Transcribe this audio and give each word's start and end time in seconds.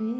Welcome 0.00 0.16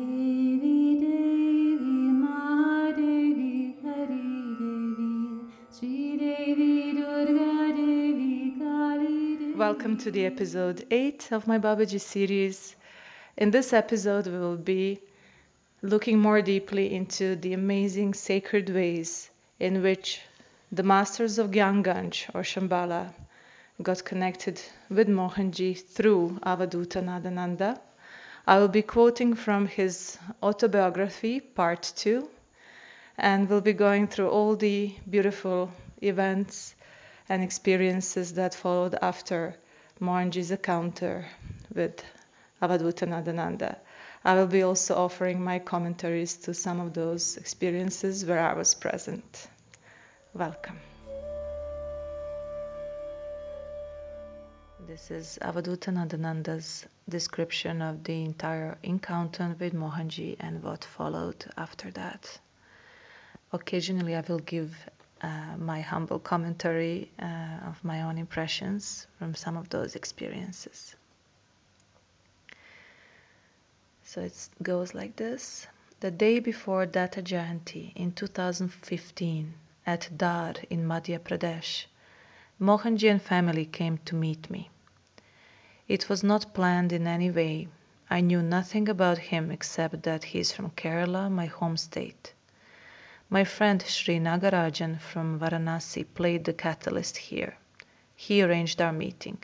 to 10.00 10.10
the 10.10 10.26
episode 10.26 10.84
8 10.90 11.32
of 11.32 11.46
my 11.46 11.58
Babaji 11.58 11.98
series. 11.98 12.76
In 13.38 13.50
this 13.50 13.72
episode, 13.72 14.26
we 14.26 14.38
will 14.38 14.58
be 14.58 15.00
looking 15.80 16.18
more 16.18 16.42
deeply 16.42 16.94
into 16.94 17.36
the 17.36 17.54
amazing 17.54 18.12
sacred 18.12 18.68
ways 18.68 19.30
in 19.58 19.82
which 19.82 20.20
the 20.70 20.82
masters 20.82 21.38
of 21.38 21.52
Gyanganj 21.52 22.28
or 22.34 22.42
Shambhala 22.42 23.14
got 23.82 24.04
connected 24.04 24.60
with 24.90 25.08
Mohanji 25.08 25.74
through 25.74 26.38
Avaduta 26.42 27.02
Nadananda. 27.02 27.80
I 28.46 28.58
will 28.58 28.68
be 28.68 28.82
quoting 28.82 29.34
from 29.34 29.66
his 29.66 30.18
autobiography, 30.42 31.40
part 31.40 31.92
2, 31.96 32.28
and 33.18 33.48
we'll 33.48 33.60
be 33.60 33.72
going 33.72 34.08
through 34.08 34.30
all 34.30 34.56
the 34.56 34.94
beautiful 35.08 35.70
events 36.02 36.74
and 37.28 37.42
experiences 37.42 38.34
that 38.34 38.54
followed 38.54 38.96
after 39.00 39.54
Mohanji's 40.00 40.50
encounter 40.50 41.26
with 41.74 42.02
Avaduta 42.62 43.06
Nadananda. 43.06 43.76
I 44.24 44.34
will 44.34 44.46
be 44.46 44.62
also 44.62 44.96
offering 44.96 45.42
my 45.42 45.58
commentaries 45.58 46.36
to 46.44 46.54
some 46.54 46.80
of 46.80 46.92
those 46.92 47.36
experiences 47.36 48.24
where 48.24 48.40
I 48.40 48.54
was 48.54 48.74
present. 48.74 49.48
Welcome. 50.34 50.89
This 54.90 55.12
is 55.12 55.38
Avaduta 55.40 55.92
Nadananda's 55.92 56.84
description 57.08 57.80
of 57.80 58.02
the 58.02 58.24
entire 58.24 58.76
encounter 58.82 59.54
with 59.56 59.72
Mohanji 59.72 60.34
and 60.40 60.64
what 60.64 60.84
followed 60.84 61.44
after 61.56 61.92
that. 61.92 62.40
Occasionally, 63.52 64.16
I 64.16 64.22
will 64.22 64.40
give 64.40 64.76
uh, 65.22 65.56
my 65.58 65.80
humble 65.80 66.18
commentary 66.18 67.08
uh, 67.22 67.68
of 67.68 67.84
my 67.84 68.02
own 68.02 68.18
impressions 68.18 69.06
from 69.16 69.36
some 69.36 69.56
of 69.56 69.68
those 69.68 69.94
experiences. 69.94 70.96
So 74.02 74.22
it 74.22 74.48
goes 74.60 74.92
like 74.92 75.14
this. 75.14 75.68
The 76.00 76.10
day 76.10 76.40
before 76.40 76.84
Datta 76.84 77.22
Jayanti 77.22 77.92
in 77.94 78.10
2015 78.10 79.54
at 79.86 80.08
Dhar 80.16 80.64
in 80.68 80.84
Madhya 80.84 81.20
Pradesh, 81.20 81.84
Mohanji 82.60 83.08
and 83.08 83.22
family 83.22 83.66
came 83.66 83.96
to 83.98 84.16
meet 84.16 84.50
me. 84.50 84.68
It 85.90 86.08
was 86.08 86.22
not 86.22 86.54
planned 86.54 86.92
in 86.92 87.08
any 87.08 87.32
way. 87.32 87.66
I 88.08 88.20
knew 88.20 88.42
nothing 88.42 88.88
about 88.88 89.18
him 89.18 89.50
except 89.50 90.04
that 90.04 90.22
he 90.22 90.38
is 90.38 90.52
from 90.52 90.70
Kerala, 90.70 91.28
my 91.28 91.46
home 91.46 91.76
state. 91.76 92.32
My 93.28 93.42
friend 93.42 93.82
Sri 93.82 94.20
Nagarajan 94.20 95.00
from 95.00 95.40
Varanasi 95.40 96.04
played 96.14 96.44
the 96.44 96.52
catalyst 96.52 97.16
here. 97.16 97.56
He 98.14 98.40
arranged 98.40 98.80
our 98.80 98.92
meeting. 98.92 99.42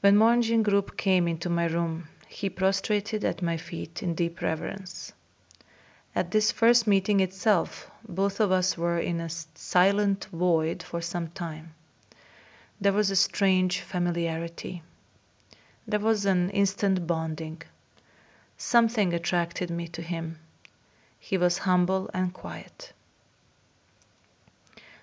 When 0.00 0.16
Mohanji 0.16 0.62
group 0.62 0.96
came 0.96 1.26
into 1.26 1.50
my 1.50 1.66
room, 1.66 2.06
he 2.28 2.48
prostrated 2.48 3.24
at 3.24 3.42
my 3.42 3.56
feet 3.56 4.04
in 4.04 4.14
deep 4.14 4.40
reverence. 4.40 5.12
At 6.14 6.30
this 6.30 6.52
first 6.52 6.86
meeting 6.86 7.18
itself, 7.18 7.90
both 8.08 8.38
of 8.38 8.52
us 8.52 8.78
were 8.78 9.00
in 9.00 9.18
a 9.18 9.28
silent 9.28 10.26
void 10.26 10.84
for 10.84 11.00
some 11.00 11.30
time. 11.30 11.74
There 12.80 12.92
was 12.92 13.10
a 13.10 13.16
strange 13.16 13.80
familiarity. 13.80 14.84
There 15.90 15.98
was 15.98 16.24
an 16.24 16.50
instant 16.50 17.04
bonding. 17.08 17.62
Something 18.56 19.12
attracted 19.12 19.70
me 19.72 19.88
to 19.88 20.02
him. 20.02 20.38
He 21.18 21.36
was 21.36 21.58
humble 21.66 22.08
and 22.14 22.32
quiet. 22.32 22.92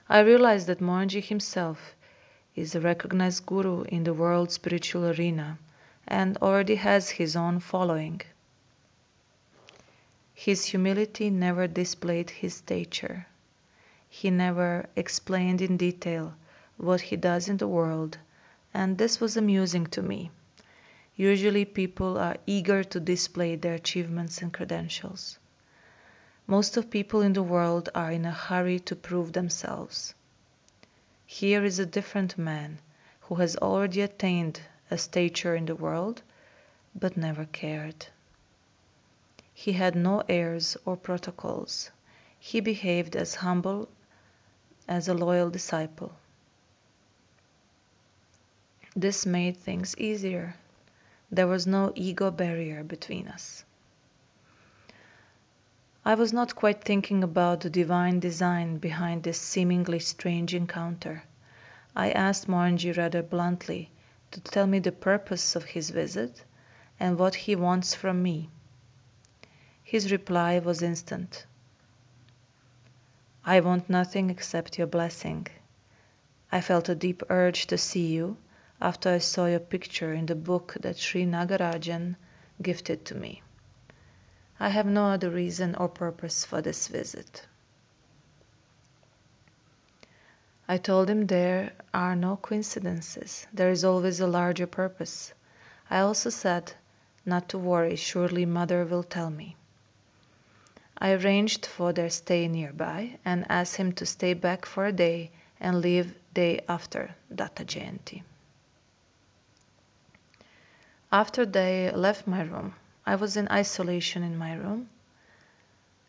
I 0.07 0.19
realized 0.21 0.65
that 0.67 0.79
Mohanji 0.79 1.19
himself 1.21 1.93
is 2.55 2.73
a 2.73 2.79
recognized 2.79 3.45
guru 3.45 3.81
in 3.81 4.05
the 4.05 4.13
world 4.13 4.49
spiritual 4.53 5.05
arena 5.07 5.59
and 6.07 6.37
already 6.37 6.75
has 6.75 7.09
his 7.09 7.35
own 7.35 7.59
following. 7.59 8.21
His 10.33 10.67
humility 10.67 11.29
never 11.29 11.67
displayed 11.67 12.29
his 12.29 12.53
stature. 12.53 13.27
He 14.07 14.29
never 14.29 14.85
explained 14.95 15.61
in 15.61 15.75
detail 15.75 16.35
what 16.77 17.01
he 17.01 17.17
does 17.17 17.49
in 17.49 17.57
the 17.57 17.67
world, 17.67 18.19
and 18.73 18.97
this 18.97 19.19
was 19.19 19.35
amusing 19.35 19.87
to 19.87 20.01
me. 20.01 20.31
Usually, 21.17 21.65
people 21.65 22.19
are 22.19 22.37
eager 22.45 22.83
to 22.83 22.99
display 22.99 23.55
their 23.55 23.73
achievements 23.73 24.41
and 24.41 24.53
credentials. 24.53 25.39
Most 26.45 26.77
of 26.77 26.91
people 26.91 27.21
in 27.21 27.33
the 27.33 27.41
world 27.41 27.89
are 27.95 28.11
in 28.11 28.23
a 28.23 28.31
hurry 28.31 28.79
to 28.81 28.95
prove 28.95 29.33
themselves. 29.33 30.13
Here 31.25 31.65
is 31.65 31.79
a 31.79 31.85
different 31.87 32.37
man 32.37 32.77
who 33.21 33.35
has 33.35 33.57
already 33.57 34.01
attained 34.01 34.61
a 34.91 34.97
stature 34.97 35.55
in 35.55 35.65
the 35.65 35.75
world, 35.75 36.21
but 36.95 37.17
never 37.17 37.45
cared. 37.45 38.05
He 39.53 39.73
had 39.73 39.95
no 39.95 40.23
airs 40.29 40.77
or 40.85 40.95
protocols. 40.95 41.89
He 42.39 42.59
behaved 42.59 43.15
as 43.15 43.35
humble 43.35 43.89
as 44.87 45.07
a 45.07 45.15
loyal 45.15 45.49
disciple. 45.49 46.13
This 48.95 49.25
made 49.25 49.57
things 49.57 49.97
easier. 49.97 50.55
There 51.29 51.47
was 51.47 51.67
no 51.67 51.91
ego 51.93 52.31
barrier 52.31 52.83
between 52.83 53.27
us. 53.27 53.65
I 56.05 56.15
was 56.15 56.31
not 56.31 56.55
quite 56.55 56.85
thinking 56.85 57.21
about 57.21 57.59
the 57.59 57.69
divine 57.69 58.21
design 58.21 58.77
behind 58.77 59.23
this 59.23 59.37
seemingly 59.37 59.99
strange 59.99 60.53
encounter. 60.53 61.23
I 61.97 62.11
asked 62.11 62.47
Mohanji 62.47 62.95
rather 62.95 63.21
bluntly 63.21 63.91
to 64.31 64.39
tell 64.39 64.67
me 64.67 64.79
the 64.79 64.93
purpose 64.93 65.53
of 65.55 65.65
his 65.65 65.89
visit 65.89 66.45
and 66.97 67.19
what 67.19 67.35
he 67.35 67.57
wants 67.57 67.93
from 67.93 68.23
me. 68.23 68.49
His 69.83 70.11
reply 70.11 70.59
was 70.59 70.81
instant. 70.81 71.45
I 73.43 73.59
want 73.59 73.89
nothing 73.89 74.29
except 74.29 74.77
your 74.77 74.87
blessing. 74.87 75.47
I 76.53 76.61
felt 76.61 76.87
a 76.87 76.95
deep 76.95 77.21
urge 77.29 77.67
to 77.67 77.77
see 77.77 78.07
you 78.07 78.37
after 78.79 79.09
I 79.09 79.17
saw 79.17 79.47
your 79.47 79.59
picture 79.59 80.13
in 80.13 80.27
the 80.27 80.35
book 80.35 80.75
that 80.81 80.97
Sri 80.97 81.25
Nagarajan 81.25 82.15
gifted 82.61 83.05
to 83.05 83.15
me. 83.15 83.41
I 84.59 84.69
have 84.69 84.85
no 84.85 85.07
other 85.07 85.29
reason 85.29 85.75
or 85.75 85.89
purpose 85.89 86.45
for 86.45 86.61
this 86.61 86.87
visit. 86.87 87.47
I 90.67 90.77
told 90.77 91.09
him 91.09 91.27
there 91.27 91.71
are 91.93 92.15
no 92.15 92.35
coincidences, 92.35 93.47
there 93.53 93.71
is 93.71 93.83
always 93.83 94.19
a 94.19 94.27
larger 94.27 94.67
purpose. 94.67 95.33
I 95.89 95.99
also 95.99 96.29
said 96.29 96.73
not 97.25 97.49
to 97.49 97.57
worry, 97.57 97.95
surely 97.95 98.45
mother 98.45 98.83
will 98.85 99.03
tell 99.03 99.29
me. 99.29 99.55
I 100.97 101.13
arranged 101.13 101.65
for 101.65 101.93
their 101.93 102.09
stay 102.09 102.47
nearby 102.47 103.19
and 103.23 103.45
asked 103.49 103.75
him 103.75 103.91
to 103.93 104.05
stay 104.05 104.33
back 104.33 104.65
for 104.65 104.85
a 104.85 104.91
day 104.91 105.31
and 105.59 105.81
leave 105.81 106.15
day 106.33 106.61
after 106.67 107.15
Datta 107.33 107.63
Jayanti. 107.63 108.23
After 111.23 111.47
they 111.47 111.89
left 111.89 112.27
my 112.27 112.41
room, 112.43 112.75
I 113.03 113.15
was 113.15 113.37
in 113.37 113.47
isolation 113.49 114.21
in 114.21 114.37
my 114.37 114.53
room, 114.53 114.87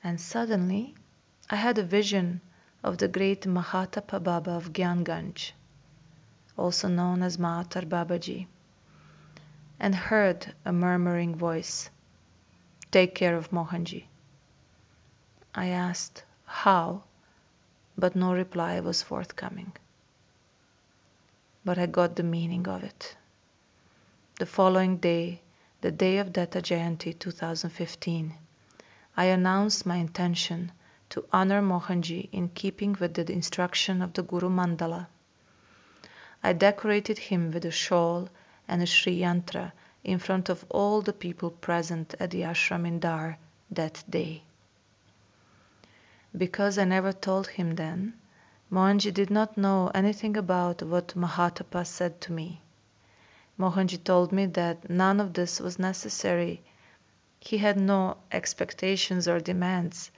and 0.05 0.21
suddenly 0.21 0.95
I 1.49 1.57
had 1.57 1.79
a 1.79 1.83
vision 1.83 2.43
of 2.85 2.99
the 2.99 3.09
great 3.09 3.47
Mahatapa 3.47 4.23
Baba 4.23 4.51
of 4.51 4.75
Gyanganj, 4.75 5.53
also 6.59 6.89
known 6.89 7.23
as 7.23 7.39
Mahavatar 7.39 7.87
Babaji, 7.89 8.49
and 9.81 9.95
heard 9.95 10.55
a 10.67 10.75
murmuring 10.75 11.35
voice 11.35 11.89
Take 12.91 13.15
care 13.15 13.35
of 13.35 13.51
Mohanji. 13.51 14.09
I 15.55 15.69
asked 15.69 16.25
how, 16.45 17.05
but 17.97 18.15
no 18.15 18.35
reply 18.35 18.81
was 18.81 19.03
forthcoming. 19.03 19.73
But 21.65 21.79
I 21.79 21.87
got 21.87 22.17
the 22.17 22.23
meaning 22.23 22.69
of 22.69 22.85
it. 22.85 23.17
The 24.39 24.47
following 24.47 24.99
day, 24.99 25.43
the 25.81 25.91
day 25.91 26.19
of 26.19 26.33
Datta 26.33 26.61
Jayanti 26.63 27.19
2015, 27.19 28.35
I 29.17 29.25
announced 29.25 29.85
my 29.85 29.97
intention 29.97 30.71
to 31.11 31.25
honor 31.33 31.61
Mohanji 31.61 32.29
in 32.31 32.51
keeping 32.51 32.97
with 33.01 33.15
the 33.15 33.33
instruction 33.33 34.01
of 34.01 34.13
the 34.13 34.23
Guru 34.23 34.49
Mandala. 34.49 35.09
I 36.41 36.53
decorated 36.53 37.19
him 37.19 37.51
with 37.51 37.65
a 37.65 37.73
shawl 37.73 38.29
and 38.69 38.81
a 38.81 38.87
Sri 38.87 39.19
Yantra 39.19 39.73
in 40.05 40.21
front 40.21 40.49
of 40.49 40.65
all 40.69 41.03
the 41.03 41.13
people 41.13 41.51
present 41.51 42.15
at 42.21 42.31
the 42.31 42.43
ashram 42.43 42.87
in 42.87 43.01
Dhar 43.01 43.39
that 43.73 44.05
day. 44.09 44.45
Because 46.37 46.79
I 46.79 46.85
never 46.85 47.13
told 47.13 47.49
him 47.49 47.75
then, 47.75 48.15
Mohanji 48.71 49.13
did 49.13 49.31
not 49.31 49.59
know 49.59 49.91
anything 49.97 50.37
about 50.37 50.85
what 50.85 51.17
Mahatapa 51.17 51.85
said 51.85 52.21
to 52.21 52.33
me. 52.33 52.61
Mohanji 53.59 54.03
told 54.03 54.31
me 54.33 54.47
that 54.47 54.89
none 54.89 55.21
of 55.21 55.33
this 55.33 55.61
was 55.61 55.79
necessary 55.79 56.63
He 57.41 57.59
had 57.59 57.79
no 57.79 58.17
expectations 58.33 59.29
or 59.29 59.41
demands, 59.41 60.11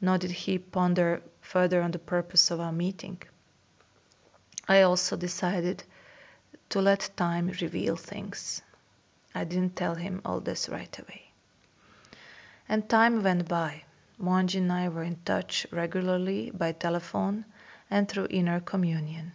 nor 0.00 0.18
did 0.18 0.30
he 0.30 0.58
ponder 0.58 1.22
further 1.40 1.82
on 1.82 1.90
the 1.90 1.98
purpose 1.98 2.50
of 2.50 2.60
our 2.60 2.72
meeting. 2.72 3.22
I 4.68 4.82
also 4.82 5.16
decided 5.16 5.84
to 6.70 6.80
let 6.80 7.10
time 7.16 7.48
reveal 7.60 7.96
things. 7.96 8.62
I 9.34 9.44
didn't 9.44 9.76
tell 9.76 9.94
him 9.94 10.20
all 10.24 10.40
this 10.40 10.68
right 10.68 10.98
away. 10.98 11.30
And 12.68 12.88
time 12.88 13.22
went 13.22 13.48
by. 13.48 13.84
Mohanji 14.20 14.58
and 14.58 14.72
I 14.72 14.88
were 14.88 15.02
in 15.02 15.16
touch 15.24 15.66
regularly 15.70 16.50
by 16.50 16.72
telephone 16.72 17.44
and 17.90 18.08
through 18.08 18.28
inner 18.30 18.60
communion. 18.60 19.32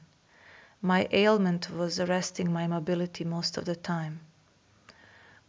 My 0.83 1.07
ailment 1.11 1.69
was 1.69 1.99
arresting 1.99 2.51
my 2.51 2.65
mobility 2.65 3.23
most 3.23 3.55
of 3.55 3.65
the 3.65 3.75
time. 3.75 4.21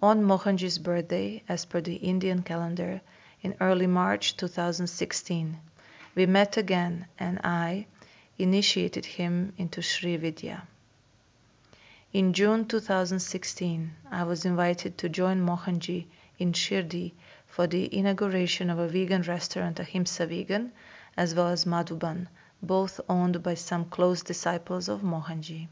On 0.03 0.23
Mohanji's 0.23 0.79
birthday, 0.79 1.43
as 1.49 1.65
per 1.65 1.81
the 1.81 1.95
Indian 1.95 2.43
calendar, 2.43 3.01
in 3.41 3.57
early 3.59 3.87
March 3.87 4.37
2016, 4.37 5.59
we 6.15 6.27
met 6.27 6.59
again 6.59 7.07
and 7.19 7.41
I 7.43 7.87
initiated 8.39 9.07
him 9.07 9.55
into 9.57 9.81
Sri 9.81 10.19
Vidya. 10.19 10.69
In 12.13 12.35
June 12.35 12.67
2016, 12.67 13.91
I 14.11 14.25
was 14.25 14.45
invited 14.45 14.99
to 14.99 15.09
join 15.09 15.41
Mohanji 15.41 16.09
in 16.39 16.53
Shirdi 16.53 17.15
for 17.47 17.67
the 17.67 17.89
inauguration 17.97 18.69
of 18.69 18.79
a 18.79 18.87
vegan 18.87 19.23
restaurant, 19.23 19.81
Ahimsa 19.81 20.27
Vegan, 20.27 20.73
as 21.17 21.35
well 21.35 21.49
as 21.49 21.65
Madhuban, 21.65 22.29
both 22.63 23.01
owned 23.09 23.43
by 23.43 23.55
some 23.55 23.85
close 23.85 24.23
disciples 24.23 24.89
of 24.89 25.03
Mohanji. 25.03 25.69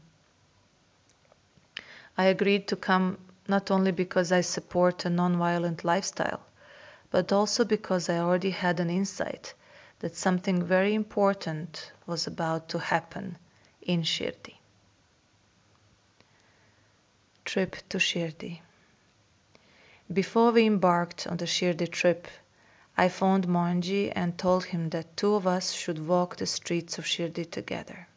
I 2.17 2.25
agreed 2.25 2.67
to 2.67 2.75
come 2.75 3.17
not 3.47 3.71
only 3.71 3.91
because 3.91 4.31
I 4.31 4.41
support 4.41 5.05
a 5.05 5.09
non-violent 5.09 5.83
lifestyle, 5.83 6.41
but 7.09 7.31
also 7.31 7.65
because 7.65 8.09
I 8.09 8.17
already 8.17 8.51
had 8.51 8.79
an 8.79 8.89
insight 8.89 9.53
that 9.99 10.15
something 10.15 10.63
very 10.63 10.93
important 10.93 11.91
was 12.05 12.27
about 12.27 12.69
to 12.69 12.79
happen 12.79 13.37
in 13.81 14.01
Shirdi. 14.03 14.55
Trip 17.45 17.75
to 17.89 17.97
Shirdi. 17.97 18.61
Before 20.11 20.51
we 20.51 20.65
embarked 20.65 21.27
on 21.27 21.37
the 21.37 21.45
Shirdi 21.45 21.89
trip, 21.89 22.27
I 23.03 23.09
phoned 23.09 23.47
Mohanji 23.47 24.11
and 24.15 24.37
told 24.37 24.65
him 24.65 24.91
that 24.91 25.17
two 25.17 25.33
of 25.33 25.47
us 25.47 25.71
should 25.71 26.05
walk 26.07 26.35
the 26.35 26.45
streets 26.45 26.99
of 26.99 27.05
Shirdi 27.07 27.49
together. 27.49 28.07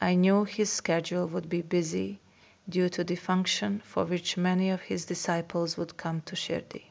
I 0.00 0.14
knew 0.14 0.44
his 0.44 0.72
schedule 0.72 1.26
would 1.26 1.50
be 1.50 1.60
busy 1.60 2.18
due 2.66 2.88
to 2.88 3.04
the 3.04 3.14
function 3.14 3.82
for 3.84 4.06
which 4.06 4.38
many 4.38 4.70
of 4.70 4.80
his 4.80 5.04
disciples 5.04 5.76
would 5.76 5.98
come 5.98 6.22
to 6.22 6.34
Shirdi. 6.34 6.84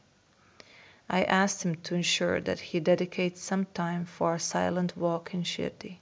I 1.09 1.23
asked 1.23 1.63
him 1.63 1.77
to 1.77 1.95
ensure 1.95 2.39
that 2.41 2.59
he 2.59 2.79
dedicates 2.79 3.41
some 3.41 3.65
time 3.73 4.05
for 4.05 4.35
a 4.35 4.39
silent 4.39 4.95
walk 4.95 5.33
in 5.33 5.41
Shirdi. 5.41 5.97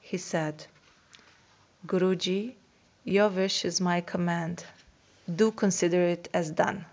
He 0.00 0.16
said, 0.16 0.66
Guruji, 1.86 2.56
your 3.04 3.28
wish 3.28 3.64
is 3.64 3.80
my 3.80 4.00
command. 4.00 4.64
Do 5.32 5.52
consider 5.52 6.02
it 6.02 6.28
as 6.34 6.50
done. 6.50 6.86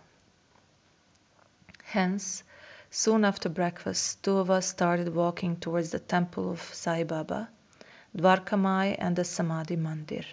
Hence, 1.85 2.43
soon 2.93 3.23
after 3.23 3.47
breakfast, 3.47 4.21
two 4.21 4.37
of 4.37 4.51
us 4.51 4.67
started 4.67 5.15
walking 5.15 5.55
towards 5.55 5.91
the 5.91 5.99
temple 5.99 6.51
of 6.51 6.61
Sai 6.73 7.05
Baba, 7.05 7.47
Dwarkamai, 8.15 8.97
and 8.99 9.15
the 9.15 9.23
Samadhi 9.23 9.77
Mandir. 9.77 10.25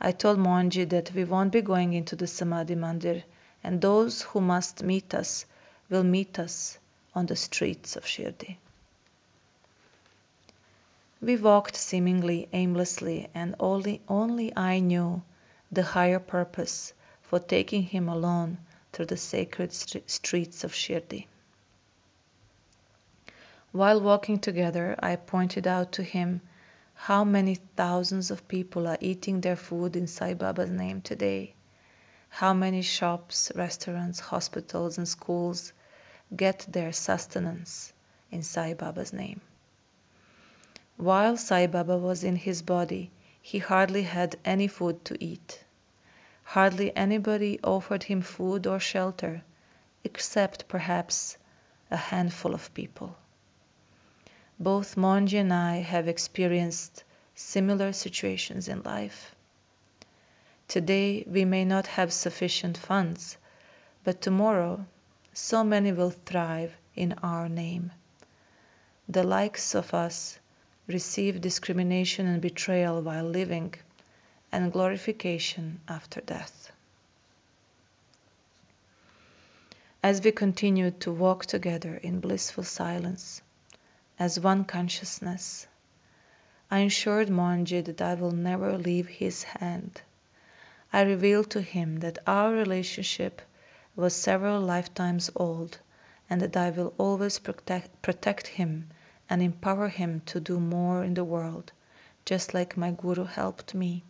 I 0.00 0.12
told 0.12 0.38
Mohanji 0.38 0.88
that 0.88 1.12
we 1.12 1.24
won't 1.24 1.52
be 1.52 1.60
going 1.60 1.92
into 1.92 2.16
the 2.16 2.26
Samadhi 2.26 2.74
Mandir, 2.74 3.22
and 3.62 3.82
those 3.82 4.22
who 4.22 4.40
must 4.40 4.82
meet 4.82 5.12
us 5.12 5.44
will 5.90 6.04
meet 6.04 6.38
us 6.38 6.78
on 7.14 7.26
the 7.26 7.36
streets 7.36 7.96
of 7.96 8.06
Shirdi. 8.06 8.56
We 11.20 11.36
walked 11.36 11.76
seemingly 11.76 12.48
aimlessly, 12.54 13.28
and 13.34 13.54
only, 13.60 14.00
only 14.08 14.56
I 14.56 14.80
knew 14.80 15.22
the 15.70 15.82
higher 15.82 16.18
purpose 16.18 16.94
for 17.20 17.38
taking 17.38 17.82
him 17.82 18.08
alone 18.08 18.56
through 18.96 19.04
the 19.04 19.16
sacred 19.18 19.74
st- 19.74 20.10
streets 20.10 20.64
of 20.64 20.72
Shirdi. 20.72 21.26
While 23.70 24.00
walking 24.00 24.38
together, 24.38 24.96
I 24.98 25.16
pointed 25.16 25.66
out 25.66 25.92
to 25.92 26.02
him 26.02 26.40
how 26.94 27.22
many 27.22 27.56
thousands 27.76 28.30
of 28.30 28.48
people 28.48 28.88
are 28.88 28.96
eating 29.02 29.42
their 29.42 29.54
food 29.54 29.96
in 29.96 30.06
Sai 30.06 30.32
Baba's 30.32 30.70
name 30.70 31.02
today, 31.02 31.52
how 32.30 32.54
many 32.54 32.80
shops, 32.80 33.52
restaurants, 33.54 34.18
hospitals, 34.18 34.96
and 34.96 35.06
schools 35.06 35.74
get 36.34 36.64
their 36.66 36.90
sustenance 36.90 37.92
in 38.30 38.42
Sai 38.42 38.72
Baba's 38.72 39.12
name. 39.12 39.42
While 40.96 41.36
Sai 41.36 41.66
Baba 41.66 41.98
was 41.98 42.24
in 42.24 42.36
his 42.36 42.62
body, 42.62 43.10
he 43.42 43.58
hardly 43.58 44.04
had 44.04 44.38
any 44.42 44.68
food 44.68 45.04
to 45.04 45.22
eat. 45.22 45.65
Hardly 46.50 46.96
anybody 46.96 47.58
offered 47.64 48.04
him 48.04 48.22
food 48.22 48.68
or 48.68 48.78
shelter, 48.78 49.42
except 50.04 50.68
perhaps 50.68 51.36
a 51.90 51.96
handful 51.96 52.54
of 52.54 52.72
people. 52.72 53.16
Both 54.58 54.94
Mohanji 54.94 55.40
and 55.40 55.52
I 55.52 55.78
have 55.78 56.06
experienced 56.06 57.02
similar 57.34 57.92
situations 57.92 58.68
in 58.68 58.82
life. 58.84 59.34
Today 60.68 61.24
we 61.26 61.44
may 61.44 61.64
not 61.64 61.88
have 61.88 62.12
sufficient 62.12 62.78
funds, 62.78 63.36
but 64.04 64.22
tomorrow 64.22 64.86
so 65.34 65.64
many 65.64 65.90
will 65.92 66.10
thrive 66.10 66.74
in 66.94 67.12
our 67.24 67.48
name. 67.48 67.90
The 69.08 69.24
likes 69.24 69.74
of 69.74 69.92
us 69.92 70.38
receive 70.86 71.40
discrimination 71.40 72.26
and 72.26 72.40
betrayal 72.40 73.02
while 73.02 73.24
living, 73.24 73.74
and 74.56 74.72
glorification 74.72 75.78
after 75.86 76.22
death. 76.22 76.72
As 80.02 80.22
we 80.24 80.32
continued 80.32 80.98
to 81.00 81.12
walk 81.12 81.44
together 81.44 81.96
in 81.96 82.20
blissful 82.20 82.64
silence, 82.64 83.42
as 84.18 84.40
one 84.40 84.64
consciousness, 84.64 85.66
I 86.70 86.78
assured 86.78 87.28
Mohanji 87.28 87.84
that 87.84 88.00
I 88.00 88.14
will 88.14 88.32
never 88.32 88.78
leave 88.78 89.08
his 89.08 89.42
hand. 89.42 90.00
I 90.90 91.02
revealed 91.02 91.50
to 91.50 91.60
him 91.60 92.00
that 92.00 92.20
our 92.26 92.50
relationship 92.50 93.42
was 93.94 94.16
several 94.16 94.62
lifetimes 94.62 95.30
old 95.36 95.76
and 96.30 96.40
that 96.40 96.56
I 96.56 96.70
will 96.70 96.94
always 96.96 97.38
protect, 97.38 98.00
protect 98.00 98.46
him 98.46 98.88
and 99.28 99.42
empower 99.42 99.88
him 99.88 100.22
to 100.32 100.40
do 100.40 100.58
more 100.58 101.04
in 101.04 101.12
the 101.12 101.24
world, 101.24 101.72
just 102.24 102.54
like 102.54 102.78
my 102.78 102.90
Guru 102.90 103.24
helped 103.24 103.74
me. 103.74 104.02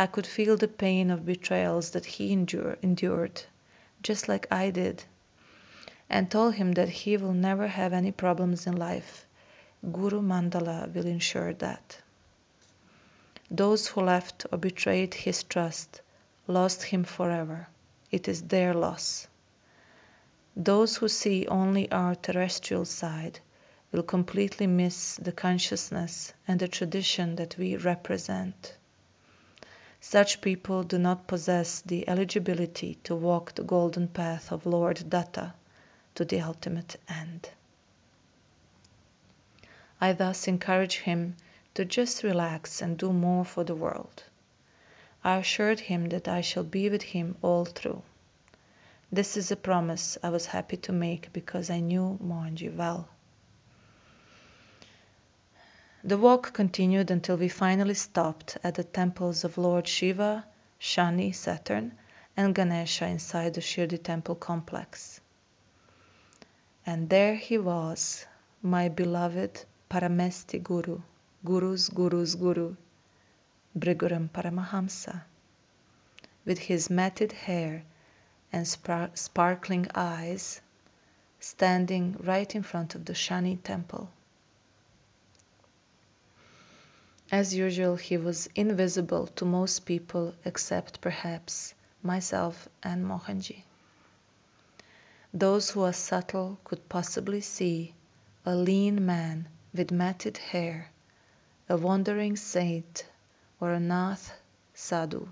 I 0.00 0.06
could 0.06 0.28
feel 0.28 0.56
the 0.56 0.68
pain 0.68 1.10
of 1.10 1.26
betrayals 1.26 1.90
that 1.90 2.06
he 2.06 2.32
endure, 2.32 2.78
endured, 2.82 3.42
just 4.00 4.28
like 4.28 4.46
I 4.48 4.70
did, 4.70 5.02
and 6.08 6.30
told 6.30 6.54
him 6.54 6.70
that 6.74 6.88
he 6.88 7.16
will 7.16 7.32
never 7.32 7.66
have 7.66 7.92
any 7.92 8.12
problems 8.12 8.64
in 8.68 8.76
life. 8.76 9.26
Guru 9.90 10.22
Mandala 10.22 10.86
will 10.94 11.04
ensure 11.04 11.52
that. 11.54 11.98
Those 13.50 13.88
who 13.88 14.02
left 14.02 14.46
or 14.52 14.58
betrayed 14.58 15.14
his 15.14 15.42
trust 15.42 16.00
lost 16.46 16.84
him 16.84 17.02
forever. 17.02 17.66
It 18.12 18.28
is 18.28 18.42
their 18.42 18.74
loss. 18.74 19.26
Those 20.54 20.98
who 20.98 21.08
see 21.08 21.48
only 21.48 21.90
our 21.90 22.14
terrestrial 22.14 22.84
side 22.84 23.40
will 23.90 24.04
completely 24.04 24.68
miss 24.68 25.16
the 25.16 25.32
consciousness 25.32 26.32
and 26.46 26.60
the 26.60 26.68
tradition 26.68 27.34
that 27.34 27.58
we 27.58 27.76
represent. 27.76 28.74
Such 30.00 30.40
people 30.40 30.84
do 30.84 30.98
not 30.98 31.26
possess 31.26 31.80
the 31.80 32.08
eligibility 32.08 32.94
to 33.04 33.16
walk 33.16 33.54
the 33.54 33.64
golden 33.64 34.08
path 34.08 34.52
of 34.52 34.64
Lord 34.64 35.10
Datta 35.10 35.54
to 36.14 36.24
the 36.24 36.40
ultimate 36.40 36.96
end. 37.08 37.50
I 40.00 40.12
thus 40.12 40.46
encourage 40.46 40.98
him 40.98 41.36
to 41.74 41.84
just 41.84 42.22
relax 42.22 42.80
and 42.80 42.96
do 42.96 43.12
more 43.12 43.44
for 43.44 43.64
the 43.64 43.74
world. 43.74 44.22
I 45.24 45.36
assured 45.36 45.80
him 45.80 46.08
that 46.10 46.28
I 46.28 46.40
shall 46.40 46.64
be 46.64 46.88
with 46.88 47.02
him 47.02 47.36
all 47.42 47.64
through. 47.64 48.02
This 49.10 49.36
is 49.36 49.50
a 49.50 49.56
promise 49.56 50.16
I 50.22 50.30
was 50.30 50.46
happy 50.46 50.76
to 50.76 50.92
make 50.92 51.32
because 51.32 51.70
I 51.70 51.80
knew 51.80 52.18
Mohanji 52.22 52.68
well. 52.74 53.08
The 56.04 56.16
walk 56.16 56.52
continued 56.52 57.10
until 57.10 57.36
we 57.36 57.48
finally 57.48 57.94
stopped 57.94 58.56
at 58.62 58.76
the 58.76 58.84
temples 58.84 59.42
of 59.42 59.58
Lord 59.58 59.88
Shiva, 59.88 60.46
Shani, 60.80 61.34
Saturn, 61.34 61.98
and 62.36 62.54
Ganesha 62.54 63.06
inside 63.06 63.54
the 63.54 63.60
Shirdi 63.60 64.00
temple 64.00 64.36
complex. 64.36 65.20
And 66.86 67.10
there 67.10 67.34
he 67.34 67.58
was, 67.58 68.24
my 68.62 68.88
beloved 68.88 69.64
Parameshti 69.90 70.62
Guru, 70.62 71.00
Guru's 71.44 71.88
Guru's 71.88 72.36
Guru, 72.36 72.76
Briguram 73.76 74.30
Paramahamsa, 74.30 75.24
with 76.44 76.60
his 76.60 76.88
matted 76.88 77.32
hair 77.32 77.82
and 78.52 78.68
spar- 78.68 79.10
sparkling 79.14 79.88
eyes, 79.96 80.60
standing 81.40 82.16
right 82.20 82.54
in 82.54 82.62
front 82.62 82.94
of 82.94 83.04
the 83.04 83.14
Shani 83.14 83.60
temple. 83.64 84.10
As 87.30 87.52
usual, 87.52 87.96
he 87.96 88.16
was 88.16 88.48
invisible 88.54 89.26
to 89.26 89.44
most 89.44 89.84
people 89.84 90.34
except 90.46 91.02
perhaps 91.02 91.74
myself 92.02 92.70
and 92.82 93.04
Mohanji. 93.04 93.64
Those 95.34 95.70
who 95.70 95.82
are 95.82 95.92
subtle 95.92 96.58
could 96.64 96.88
possibly 96.88 97.42
see 97.42 97.92
a 98.46 98.54
lean 98.56 99.04
man 99.04 99.46
with 99.74 99.90
matted 99.90 100.38
hair, 100.38 100.88
a 101.68 101.76
wandering 101.76 102.34
saint, 102.34 103.04
or 103.60 103.72
a 103.72 103.80
Nath 103.80 104.32
sadhu, 104.72 105.28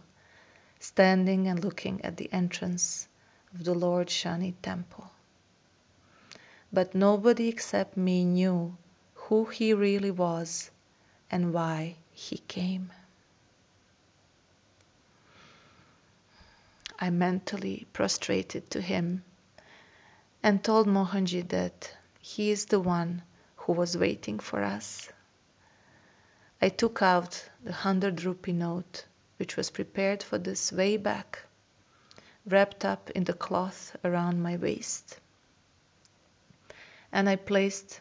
standing 0.79 1.49
and 1.49 1.65
looking 1.65 2.05
at 2.05 2.19
the 2.19 2.31
entrance 2.31 3.09
of 3.55 3.65
the 3.65 3.75
Lord 3.75 4.09
Shani 4.09 4.53
temple. 4.61 5.11
But 6.71 6.95
nobody 6.95 7.49
except 7.49 7.97
me 7.97 8.23
knew 8.23 8.76
who 9.15 9.47
he 9.47 9.73
really 9.73 10.11
was 10.11 10.71
and 11.30 11.52
why 11.52 11.97
he 12.12 12.38
came. 12.38 12.92
I 16.99 17.11
mentally 17.11 17.87
prostrated 17.92 18.71
to 18.71 18.80
him 18.80 19.23
and 20.42 20.62
told 20.62 20.87
Mohanji 20.87 21.47
that 21.49 21.95
he 22.21 22.50
is 22.50 22.66
the 22.66 22.80
one 22.80 23.23
who 23.56 23.73
was 23.73 23.97
waiting 23.97 24.38
for 24.38 24.62
us. 24.62 25.09
I 26.62 26.71
took 26.71 27.02
out 27.02 27.50
the 27.62 27.73
hundred 27.73 28.23
rupee 28.23 28.52
note, 28.52 29.04
which 29.37 29.56
was 29.56 29.71
prepared 29.71 30.23
for 30.23 30.38
this 30.38 30.73
way 30.73 30.97
back, 30.97 31.42
wrapped 32.47 32.85
up 32.85 33.11
in 33.11 33.25
the 33.25 33.35
cloth 33.35 33.95
around 34.04 34.42
my 34.42 34.56
waist. 34.56 35.21
And 37.12 37.28
I 37.28 37.37
placed 37.37 38.00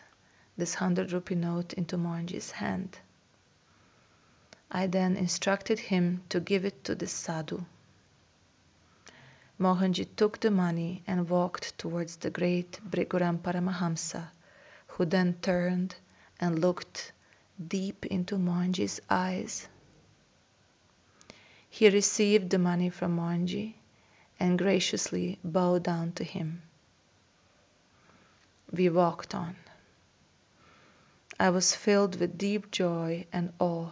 this 0.57 0.75
hundred 0.75 1.11
rupee 1.11 1.35
note 1.35 1.73
into 1.73 1.97
Mohanji's 1.97 2.51
hand. 2.51 2.97
I 4.77 4.87
then 4.87 5.15
instructed 5.15 5.79
him 5.79 6.23
to 6.27 6.41
give 6.41 6.65
it 6.65 6.83
to 6.83 6.95
the 6.95 7.07
sadhu. 7.07 7.63
Mohanji 9.57 10.05
took 10.17 10.41
the 10.41 10.51
money 10.51 11.01
and 11.07 11.29
walked 11.29 11.77
towards 11.77 12.17
the 12.17 12.29
great 12.29 12.81
Briguram 12.83 13.37
Paramahamsa, 13.39 14.31
who 14.87 15.05
then 15.05 15.35
turned 15.41 15.95
and 16.41 16.59
looked 16.59 17.13
deep 17.65 18.05
into 18.07 18.35
Mohanji's 18.35 18.99
eyes. 19.09 19.69
He 21.69 21.89
received 21.89 22.49
the 22.49 22.59
money 22.59 22.89
from 22.89 23.15
Mohanji 23.15 23.75
and 24.41 24.59
graciously 24.59 25.39
bowed 25.41 25.83
down 25.83 26.11
to 26.19 26.25
him. 26.25 26.61
We 28.73 28.89
walked 28.89 29.33
on. 29.33 29.55
I 31.39 31.49
was 31.51 31.73
filled 31.73 32.19
with 32.19 32.37
deep 32.37 32.71
joy 32.71 33.25
and 33.31 33.53
awe. 33.57 33.91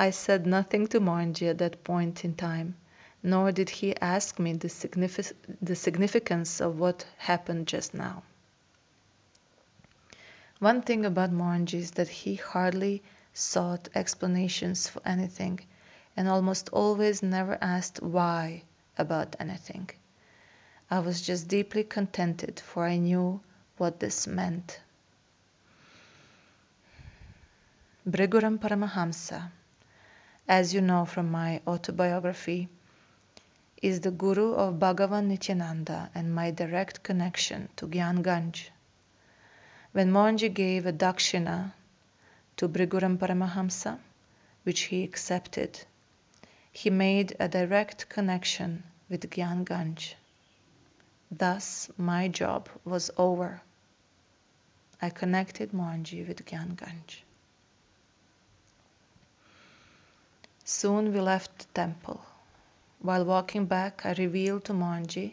I 0.00 0.10
said 0.10 0.46
nothing 0.46 0.86
to 0.88 1.00
Mohanji 1.00 1.50
at 1.50 1.58
that 1.58 1.82
point 1.82 2.24
in 2.24 2.36
time, 2.36 2.76
nor 3.20 3.50
did 3.50 3.68
he 3.68 3.96
ask 3.96 4.38
me 4.38 4.52
the, 4.52 4.68
signific- 4.68 5.34
the 5.60 5.74
significance 5.74 6.60
of 6.60 6.78
what 6.78 7.04
happened 7.16 7.66
just 7.66 7.94
now. 7.94 8.22
One 10.60 10.82
thing 10.82 11.04
about 11.04 11.32
Mohanji 11.32 11.74
is 11.80 11.90
that 11.92 12.08
he 12.08 12.36
hardly 12.36 13.02
sought 13.34 13.88
explanations 13.96 14.88
for 14.88 15.02
anything 15.04 15.60
and 16.16 16.28
almost 16.28 16.68
always 16.68 17.20
never 17.20 17.58
asked 17.60 18.00
why 18.00 18.62
about 18.96 19.34
anything. 19.40 19.90
I 20.88 21.00
was 21.00 21.20
just 21.22 21.48
deeply 21.48 21.82
contented, 21.82 22.60
for 22.60 22.84
I 22.84 22.98
knew 22.98 23.40
what 23.78 23.98
this 23.98 24.28
meant. 24.28 24.80
Briguram 28.06 28.58
Paramahamsa 28.58 29.50
as 30.48 30.72
you 30.72 30.80
know 30.80 31.04
from 31.04 31.30
my 31.30 31.60
autobiography, 31.66 32.68
is 33.82 34.00
the 34.00 34.10
guru 34.10 34.54
of 34.54 34.78
Bhagavan 34.80 35.26
Nityananda 35.26 36.10
and 36.14 36.34
my 36.34 36.50
direct 36.50 37.02
connection 37.02 37.68
to 37.76 37.86
Gyan 37.86 38.22
Ganj. 38.22 38.70
When 39.92 40.10
Mohanji 40.10 40.52
gave 40.52 40.86
a 40.86 40.92
dakshina 40.92 41.72
to 42.56 42.68
Briguram 42.68 43.18
Paramahamsa, 43.18 43.98
which 44.64 44.80
he 44.80 45.04
accepted, 45.04 45.78
he 46.72 46.90
made 46.90 47.36
a 47.38 47.48
direct 47.48 48.08
connection 48.08 48.82
with 49.08 49.30
Gyan 49.30 49.64
Ganj. 49.64 50.14
Thus, 51.30 51.90
my 51.98 52.28
job 52.28 52.68
was 52.84 53.10
over. 53.16 53.60
I 55.00 55.10
connected 55.10 55.72
Mohanji 55.72 56.26
with 56.26 56.44
Gyan 56.44 56.74
Ganj. 56.74 57.27
Soon 60.70 61.14
we 61.14 61.20
left 61.20 61.60
the 61.60 61.64
temple. 61.72 62.20
While 63.00 63.24
walking 63.24 63.64
back, 63.64 64.04
I 64.04 64.12
revealed 64.12 64.66
to 64.66 64.74
Mohanji 64.74 65.32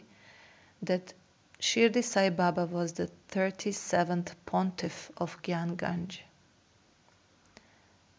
that 0.80 1.12
Shirdi 1.60 2.02
Sai 2.02 2.30
Baba 2.30 2.64
was 2.64 2.94
the 2.94 3.10
37th 3.28 4.34
pontiff 4.46 5.10
of 5.18 5.42
Gyan 5.42 5.76
Ganj, 5.76 6.20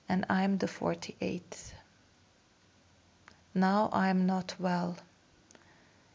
and 0.08 0.28
I 0.30 0.44
am 0.44 0.60
the 0.60 0.68
48th. 0.68 1.74
Now 3.56 3.90
I 3.92 4.10
am 4.10 4.28
not 4.28 4.54
well. 4.60 4.98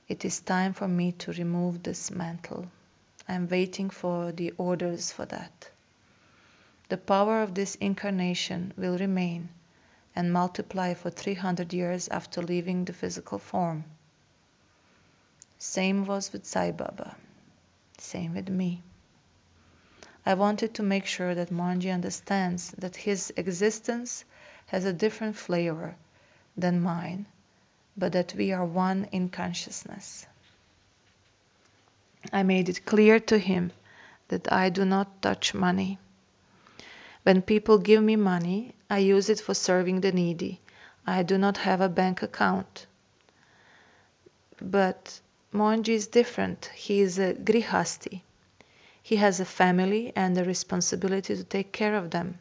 It 0.06 0.24
is 0.24 0.38
time 0.38 0.72
for 0.72 0.86
me 0.86 1.10
to 1.10 1.32
remove 1.32 1.82
this 1.82 2.12
mantle. 2.12 2.68
I 3.28 3.34
am 3.34 3.48
waiting 3.48 3.90
for 3.90 4.30
the 4.30 4.52
orders 4.56 5.10
for 5.10 5.26
that. 5.26 5.68
The 6.90 6.96
power 6.96 7.42
of 7.42 7.54
this 7.54 7.74
incarnation 7.74 8.72
will 8.76 8.96
remain 8.96 9.48
and 10.14 10.32
multiply 10.32 10.94
for 10.94 11.10
300 11.10 11.72
years 11.72 12.08
after 12.08 12.42
leaving 12.42 12.84
the 12.84 12.92
physical 12.92 13.38
form. 13.38 13.84
Same 15.58 16.04
was 16.04 16.32
with 16.32 16.44
Sai 16.44 16.72
Baba. 16.72 17.16
Same 17.98 18.34
with 18.34 18.48
me. 18.48 18.82
I 20.26 20.34
wanted 20.34 20.74
to 20.74 20.82
make 20.82 21.06
sure 21.06 21.34
that 21.34 21.50
Mohanji 21.50 21.92
understands 21.92 22.72
that 22.78 22.96
his 22.96 23.32
existence 23.36 24.24
has 24.66 24.84
a 24.84 24.92
different 24.92 25.36
flavor 25.36 25.96
than 26.56 26.80
mine, 26.80 27.26
but 27.96 28.12
that 28.12 28.34
we 28.34 28.52
are 28.52 28.64
one 28.64 29.08
in 29.12 29.28
consciousness. 29.28 30.26
I 32.32 32.42
made 32.42 32.68
it 32.68 32.86
clear 32.86 33.18
to 33.20 33.38
him 33.38 33.72
that 34.28 34.52
I 34.52 34.70
do 34.70 34.84
not 34.84 35.22
touch 35.22 35.54
money. 35.54 35.98
When 37.24 37.42
people 37.42 37.78
give 37.78 38.02
me 38.02 38.16
money, 38.16 38.74
I 38.92 38.98
use 38.98 39.30
it 39.30 39.40
for 39.40 39.54
serving 39.54 40.02
the 40.02 40.12
needy. 40.12 40.60
I 41.06 41.22
do 41.22 41.38
not 41.38 41.56
have 41.56 41.80
a 41.80 41.88
bank 41.88 42.20
account. 42.22 42.84
But 44.60 45.18
Mohanji 45.50 45.94
is 45.94 46.08
different. 46.08 46.66
He 46.74 47.00
is 47.00 47.18
a 47.18 47.32
grihasti. 47.32 48.20
He 49.02 49.16
has 49.16 49.40
a 49.40 49.46
family 49.46 50.12
and 50.14 50.36
a 50.36 50.44
responsibility 50.44 51.34
to 51.34 51.42
take 51.42 51.72
care 51.72 51.94
of 51.94 52.10
them. 52.10 52.38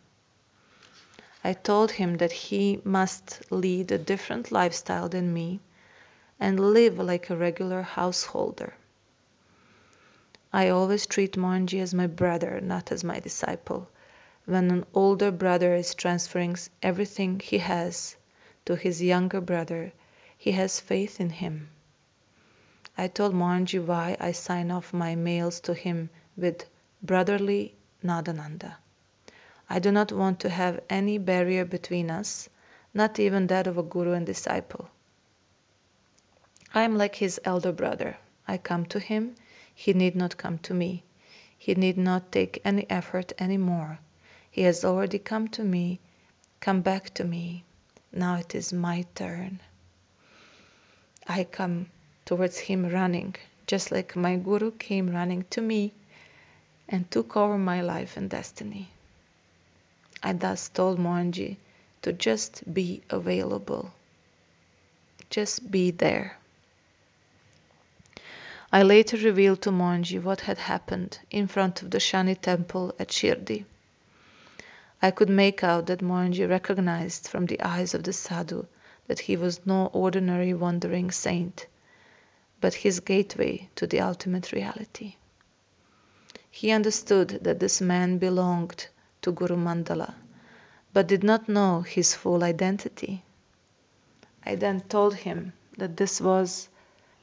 I 1.41 1.53
told 1.53 1.91
him 1.91 2.17
that 2.17 2.33
he 2.33 2.81
must 2.83 3.49
lead 3.49 3.89
a 3.89 3.97
different 3.97 4.51
lifestyle 4.51 5.07
than 5.07 5.33
me 5.33 5.61
and 6.37 6.73
live 6.73 6.99
like 6.99 7.29
a 7.29 7.37
regular 7.37 7.81
householder. 7.81 8.73
I 10.51 10.67
always 10.67 11.05
treat 11.05 11.37
Mohanji 11.37 11.79
as 11.79 11.93
my 11.93 12.07
brother, 12.07 12.59
not 12.59 12.91
as 12.91 13.05
my 13.05 13.21
disciple 13.21 13.87
when 14.45 14.71
an 14.71 14.83
older 14.95 15.29
brother 15.29 15.75
is 15.75 15.93
transferring 15.93 16.57
everything 16.81 17.39
he 17.39 17.59
has 17.59 18.15
to 18.65 18.75
his 18.75 18.99
younger 18.99 19.39
brother, 19.39 19.93
he 20.35 20.51
has 20.51 20.79
faith 20.79 21.19
in 21.19 21.29
him. 21.29 21.69
I 22.97 23.07
told 23.07 23.35
Mohanji 23.35 23.77
why 23.85 24.17
I 24.19 24.31
sign 24.31 24.71
off 24.71 24.93
my 24.93 25.13
mails 25.13 25.59
to 25.61 25.75
him 25.75 26.09
with 26.35 26.65
brotherly 27.03 27.75
Nadananda. 28.03 28.77
I 29.69 29.77
do 29.77 29.91
not 29.91 30.11
want 30.11 30.39
to 30.39 30.49
have 30.49 30.81
any 30.89 31.19
barrier 31.19 31.63
between 31.63 32.09
us, 32.09 32.49
not 32.95 33.19
even 33.19 33.45
that 33.47 33.67
of 33.67 33.77
a 33.77 33.83
guru 33.83 34.13
and 34.13 34.25
disciple. 34.25 34.89
I 36.73 36.81
am 36.81 36.97
like 36.97 37.15
his 37.15 37.39
elder 37.45 37.71
brother. 37.71 38.17
I 38.47 38.57
come 38.57 38.85
to 38.87 38.99
him, 38.99 39.35
he 39.73 39.93
need 39.93 40.15
not 40.15 40.37
come 40.37 40.57
to 40.59 40.73
me. 40.73 41.03
He 41.55 41.75
need 41.75 41.97
not 41.97 42.31
take 42.31 42.59
any 42.65 42.89
effort 42.89 43.33
any 43.37 43.57
more 43.57 43.99
he 44.51 44.63
has 44.63 44.83
already 44.83 45.17
come 45.17 45.47
to 45.47 45.63
me, 45.63 45.99
come 46.59 46.81
back 46.81 47.13
to 47.13 47.23
me. 47.23 47.63
Now 48.11 48.35
it 48.35 48.53
is 48.53 48.73
my 48.73 49.05
turn. 49.15 49.61
I 51.25 51.45
come 51.45 51.89
towards 52.25 52.57
him 52.59 52.89
running, 52.89 53.35
just 53.65 53.91
like 53.91 54.17
my 54.17 54.35
Guru 54.35 54.71
came 54.71 55.09
running 55.09 55.45
to 55.51 55.61
me 55.61 55.93
and 56.89 57.09
took 57.09 57.37
over 57.37 57.57
my 57.57 57.81
life 57.81 58.17
and 58.17 58.29
destiny. 58.29 58.89
I 60.21 60.33
thus 60.33 60.67
told 60.67 60.99
Mohanji 60.99 61.55
to 62.01 62.11
just 62.11 62.73
be 62.73 63.01
available, 63.09 63.93
just 65.29 65.71
be 65.71 65.91
there. 65.91 66.37
I 68.73 68.83
later 68.83 69.15
revealed 69.15 69.61
to 69.61 69.71
Mohanji 69.71 70.21
what 70.21 70.41
had 70.41 70.57
happened 70.57 71.19
in 71.29 71.47
front 71.47 71.81
of 71.81 71.91
the 71.91 71.99
Shani 71.99 72.39
temple 72.39 72.93
at 72.99 73.07
Shirdi. 73.07 73.65
I 75.03 75.11
could 75.11 75.29
make 75.29 75.63
out 75.63 75.87
that 75.87 76.01
Mohanji 76.01 76.47
recognized 76.47 77.27
from 77.27 77.47
the 77.47 77.59
eyes 77.61 77.93
of 77.93 78.03
the 78.03 78.13
sadhu 78.13 78.67
that 79.07 79.19
he 79.21 79.35
was 79.35 79.65
no 79.65 79.87
ordinary 79.87 80.53
wandering 80.53 81.09
saint, 81.09 81.65
but 82.59 82.75
his 82.75 82.99
gateway 82.99 83.67
to 83.75 83.87
the 83.87 83.99
ultimate 83.99 84.51
reality. 84.51 85.15
He 86.51 86.69
understood 86.71 87.39
that 87.41 87.59
this 87.59 87.81
man 87.81 88.19
belonged 88.19 88.87
to 89.23 89.31
Guru 89.31 89.55
Mandala, 89.55 90.13
but 90.93 91.07
did 91.07 91.23
not 91.23 91.49
know 91.49 91.81
his 91.81 92.13
full 92.13 92.43
identity. 92.43 93.23
I 94.45 94.55
then 94.55 94.81
told 94.81 95.15
him 95.15 95.53
that 95.77 95.97
this 95.97 96.21
was 96.21 96.69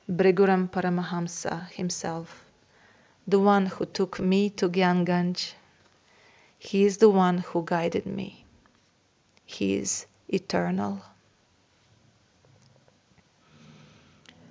Briguram 0.08 0.68
Paramahamsa 0.68 1.68
himself, 1.70 2.44
the 3.26 3.38
one 3.38 3.66
who 3.66 3.84
took 3.84 4.18
me 4.18 4.50
to 4.50 4.68
Gyanganj. 4.68 5.52
He 6.58 6.84
is 6.84 6.98
the 6.98 7.08
one 7.08 7.38
who 7.38 7.64
guided 7.64 8.06
me. 8.06 8.44
He 9.44 9.76
is 9.76 10.06
eternal. 10.28 11.02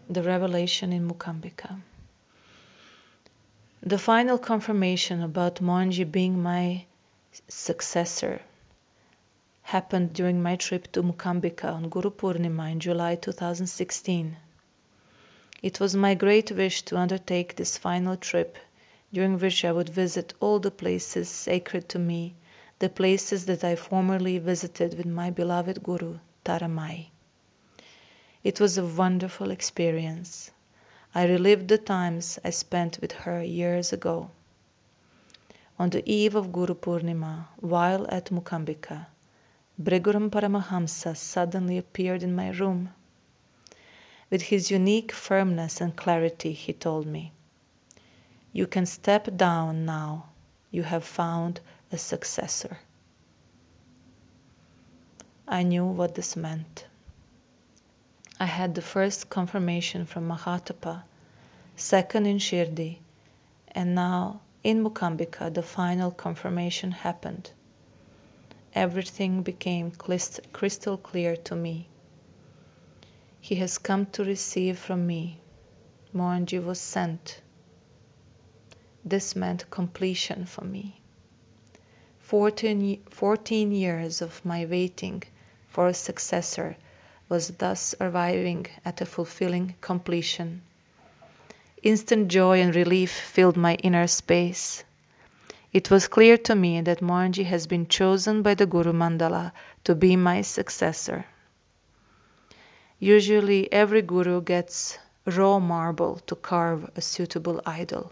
The 0.10 0.24
revelation 0.24 0.94
in 0.94 1.08
Mukambika. 1.08 1.82
The 3.84 3.98
final 3.98 4.38
confirmation 4.38 5.22
about 5.22 5.62
Mohanji 5.62 6.10
being 6.10 6.42
my 6.42 6.86
successor 7.48 8.42
happened 9.62 10.14
during 10.14 10.42
my 10.42 10.56
trip 10.56 10.92
to 10.94 11.04
Mukambika 11.04 11.66
on 11.66 11.90
Guru 11.90 12.10
Purnima 12.10 12.72
in 12.72 12.80
July 12.80 13.16
2016. 13.16 14.38
It 15.62 15.80
was 15.80 15.96
my 15.96 16.16
great 16.16 16.52
wish 16.52 16.84
to 16.84 16.98
undertake 16.98 17.56
this 17.56 17.78
final 17.78 18.16
trip, 18.16 18.58
during 19.14 19.40
which 19.40 19.64
I 19.64 19.72
would 19.72 19.90
visit 19.90 20.34
all 20.40 20.60
the 20.60 20.72
places 20.72 21.30
sacred 21.30 21.88
to 21.90 22.00
me, 22.00 22.36
the 22.80 22.90
places 22.90 23.46
that 23.46 23.64
I 23.64 23.76
formerly 23.76 24.38
visited 24.38 24.98
with 24.98 25.06
my 25.06 25.30
beloved 25.30 25.82
Guru, 25.82 26.20
Taramai. 26.44 27.08
It 28.44 28.60
was 28.60 28.78
a 28.78 28.86
wonderful 28.86 29.52
experience. 29.52 30.52
I 31.16 31.26
relived 31.26 31.68
the 31.68 31.78
times 31.78 32.38
I 32.44 32.52
spent 32.52 33.00
with 33.02 33.12
her 33.14 33.42
years 33.42 33.92
ago. 33.94 34.30
On 35.80 35.90
the 35.90 36.04
eve 36.12 36.36
of 36.36 36.52
Guru 36.52 36.76
Purnima, 36.76 37.48
while 37.58 38.06
at 38.10 38.32
Mukambika, 38.32 39.08
Briguram 39.80 40.30
Paramahamsa 40.30 41.16
suddenly 41.16 41.78
appeared 41.78 42.24
in 42.24 42.36
my 42.36 42.50
room. 42.50 42.94
With 44.30 44.42
his 44.42 44.72
unique 44.72 45.12
firmness 45.12 45.80
and 45.80 45.96
clarity, 45.96 46.52
he 46.52 46.74
told 46.74 47.06
me, 47.06 47.32
You 48.58 48.66
can 48.66 48.88
step 48.88 49.38
down 49.38 49.86
now. 49.86 50.30
You 50.72 50.82
have 50.82 51.04
found 51.04 51.60
a 51.92 51.98
successor. 51.98 52.80
I 55.48 55.62
knew 55.62 55.86
what 55.86 56.16
this 56.16 56.36
meant. 56.36 56.86
I 58.40 58.48
had 58.48 58.74
the 58.74 58.82
first 58.82 59.30
confirmation 59.30 60.08
from 60.08 60.28
Mahatapa, 60.28 61.04
second 61.76 62.26
in 62.26 62.40
Shirdi, 62.40 62.98
and 63.68 63.94
now 63.94 64.42
in 64.64 64.84
Mukambika 64.84 65.54
the 65.54 65.62
final 65.62 66.10
confirmation 66.10 66.92
happened 66.92 67.52
everything 68.74 69.42
became 69.42 69.92
crystal 69.92 70.98
clear 70.98 71.36
to 71.36 71.56
me. 71.56 71.88
He 73.40 73.56
has 73.56 73.78
come 73.78 74.06
to 74.08 74.24
receive 74.24 74.78
from 74.78 75.06
me. 75.06 75.40
Mohanji 76.14 76.64
was 76.64 76.80
sent. 76.80 77.42
This 79.10 79.38
meant 79.38 79.72
completion 79.72 80.46
for 80.46 80.66
me. 80.66 81.00
14, 82.20 83.04
14 83.10 83.72
years 83.72 84.22
of 84.22 84.44
my 84.44 84.66
waiting 84.66 85.24
for 85.70 85.88
a 85.88 85.94
successor 85.94 86.76
was 87.30 87.48
thus 87.52 87.96
arriving 88.02 88.66
at 88.84 89.00
a 89.00 89.06
fulfilling 89.06 89.76
completion. 89.80 90.62
Instant 91.82 92.28
joy 92.28 92.60
and 92.60 92.76
relief 92.76 93.12
filled 93.12 93.56
my 93.56 93.76
inner 93.76 94.08
space. 94.08 94.84
It 95.72 95.90
was 95.90 96.10
clear 96.10 96.38
to 96.40 96.54
me 96.54 96.82
that 96.82 97.00
Mohanji 97.00 97.46
has 97.46 97.66
been 97.66 97.88
chosen 97.88 98.42
by 98.42 98.56
the 98.56 98.66
Guru 98.66 98.92
Mandala 98.92 99.54
to 99.86 99.96
be 99.96 100.18
my 100.18 100.42
successor. 100.42 101.26
Usually, 103.00 103.72
every 103.72 104.02
guru 104.02 104.42
gets 104.42 105.00
raw 105.26 105.60
marble 105.60 106.18
to 106.28 106.36
carve 106.36 106.92
a 106.98 107.02
suitable 107.02 107.62
idol. 107.66 108.12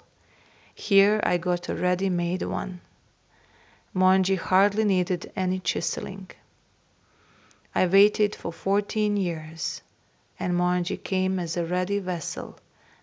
Here 0.76 1.22
I 1.24 1.38
got 1.38 1.70
a 1.70 1.74
ready 1.74 2.10
made 2.10 2.42
one. 2.42 2.82
Mohanji 3.96 4.38
hardly 4.38 4.84
needed 4.84 5.32
any 5.34 5.60
chiseling. 5.60 6.30
I 7.74 7.88
waited 7.88 8.36
for 8.36 8.52
14 8.52 9.16
years, 9.16 9.82
and 10.38 10.54
Mohanji 10.54 11.02
came 11.02 11.40
as 11.40 11.56
a 11.56 11.66
ready 11.66 12.00
vessel, 12.00 12.60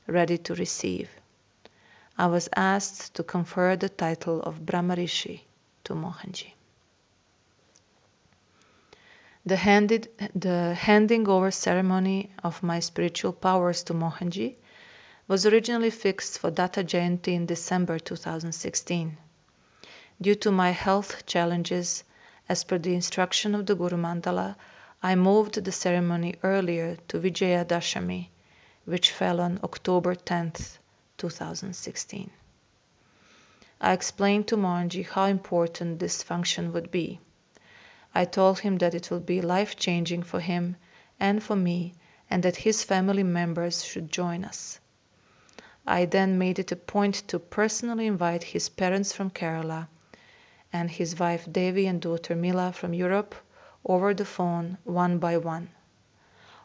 ready 0.06 0.36
to 0.36 0.54
receive. 0.54 1.08
I 2.18 2.26
was 2.26 2.50
asked 2.54 3.14
to 3.14 3.22
confer 3.24 3.74
the 3.74 3.88
title 3.88 4.42
of 4.42 4.66
Brahmarishi 4.66 5.40
to 5.84 5.94
Mohanji. 5.94 6.52
The, 9.46 9.56
handed, 9.56 10.10
the 10.34 10.74
handing 10.74 11.26
over 11.26 11.50
ceremony 11.50 12.32
of 12.44 12.62
my 12.62 12.80
spiritual 12.80 13.32
powers 13.32 13.82
to 13.84 13.94
Mohanji 13.94 14.56
was 15.28 15.46
originally 15.46 15.90
fixed 15.90 16.38
for 16.38 16.50
Datta 16.50 16.82
Jayanti 16.82 17.28
in 17.28 17.46
December 17.46 17.98
2016. 17.98 19.16
Due 20.20 20.34
to 20.34 20.50
my 20.50 20.70
health 20.70 21.24
challenges, 21.26 22.04
as 22.48 22.64
per 22.64 22.78
the 22.78 22.94
instruction 22.94 23.54
of 23.54 23.66
the 23.66 23.74
Guru 23.74 23.96
Mandala, 23.96 24.56
I 25.02 25.14
moved 25.14 25.54
the 25.54 25.72
ceremony 25.72 26.34
earlier 26.42 26.96
to 27.08 27.18
Vijaya 27.18 27.64
Dashami, 27.64 28.28
which 28.84 29.10
fell 29.12 29.40
on 29.40 29.60
October 29.62 30.14
10, 30.14 30.52
2016. 31.18 32.30
I 33.80 33.92
explained 33.92 34.48
to 34.48 34.56
Mohanji 34.56 35.06
how 35.06 35.26
important 35.26 35.98
this 35.98 36.22
function 36.22 36.72
would 36.72 36.90
be. 36.90 37.20
I 38.14 38.24
told 38.24 38.60
him 38.60 38.78
that 38.78 38.94
it 38.94 39.10
will 39.10 39.20
be 39.20 39.40
life 39.40 39.76
changing 39.76 40.24
for 40.24 40.40
him 40.40 40.76
and 41.18 41.42
for 41.42 41.56
me, 41.56 41.94
and 42.28 42.42
that 42.42 42.56
his 42.56 42.84
family 42.84 43.22
members 43.22 43.84
should 43.84 44.10
join 44.10 44.44
us. 44.44 44.78
I 45.86 46.04
then 46.04 46.38
made 46.38 46.60
it 46.60 46.70
a 46.70 46.76
point 46.76 47.14
to 47.26 47.40
personally 47.40 48.06
invite 48.06 48.44
his 48.44 48.68
parents 48.68 49.12
from 49.12 49.30
Kerala 49.30 49.88
and 50.72 50.88
his 50.88 51.18
wife 51.18 51.50
Devi 51.50 51.86
and 51.86 52.00
daughter 52.00 52.36
Mila 52.36 52.72
from 52.72 52.94
Europe 52.94 53.34
over 53.84 54.14
the 54.14 54.24
phone 54.24 54.78
one 54.84 55.18
by 55.18 55.36
one. 55.36 55.70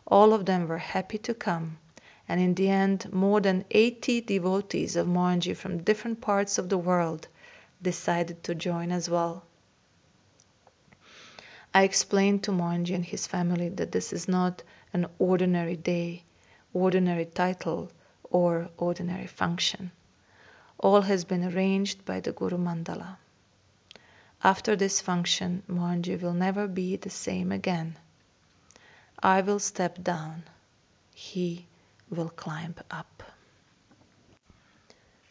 All 0.06 0.34
of 0.34 0.46
them 0.46 0.68
were 0.68 0.78
happy 0.78 1.18
to 1.18 1.34
come 1.34 1.80
and 2.30 2.40
in 2.40 2.54
the 2.54 2.70
end 2.70 3.12
more 3.12 3.42
than 3.42 3.66
80 3.72 4.22
devotees 4.22 4.96
of 4.96 5.08
Mohanji 5.08 5.56
from 5.56 5.84
different 5.84 6.22
parts 6.22 6.58
of 6.58 6.70
the 6.70 6.78
world 6.78 7.28
decided 7.82 8.44
to 8.44 8.54
join 8.54 8.92
as 8.92 9.10
well. 9.10 9.46
I 11.74 11.84
explained 11.84 12.44
to 12.44 12.52
Mohanji 12.52 12.94
and 12.94 13.06
his 13.06 13.26
family 13.28 13.70
that 13.70 13.92
this 13.92 14.14
is 14.14 14.28
not 14.28 14.64
an 14.94 15.08
ordinary 15.20 15.76
day, 15.76 16.24
ordinary 16.74 17.26
title, 17.26 17.92
or 18.38 18.70
ordinary 18.78 19.26
function. 19.26 19.92
All 20.78 21.02
has 21.02 21.26
been 21.26 21.44
arranged 21.44 22.06
by 22.06 22.20
the 22.20 22.32
Guru 22.32 22.58
Mandala. 22.58 23.18
After 24.44 24.76
this 24.76 25.02
function, 25.02 25.64
Mohanji 25.68 26.22
will 26.22 26.36
never 26.36 26.68
be 26.68 26.98
the 26.98 27.10
same 27.10 27.52
again. 27.52 27.98
I 29.24 29.42
will 29.42 29.58
step 29.58 30.04
down. 30.04 30.44
He 31.16 31.66
will 32.12 32.30
climb 32.30 32.76
up. 32.92 33.24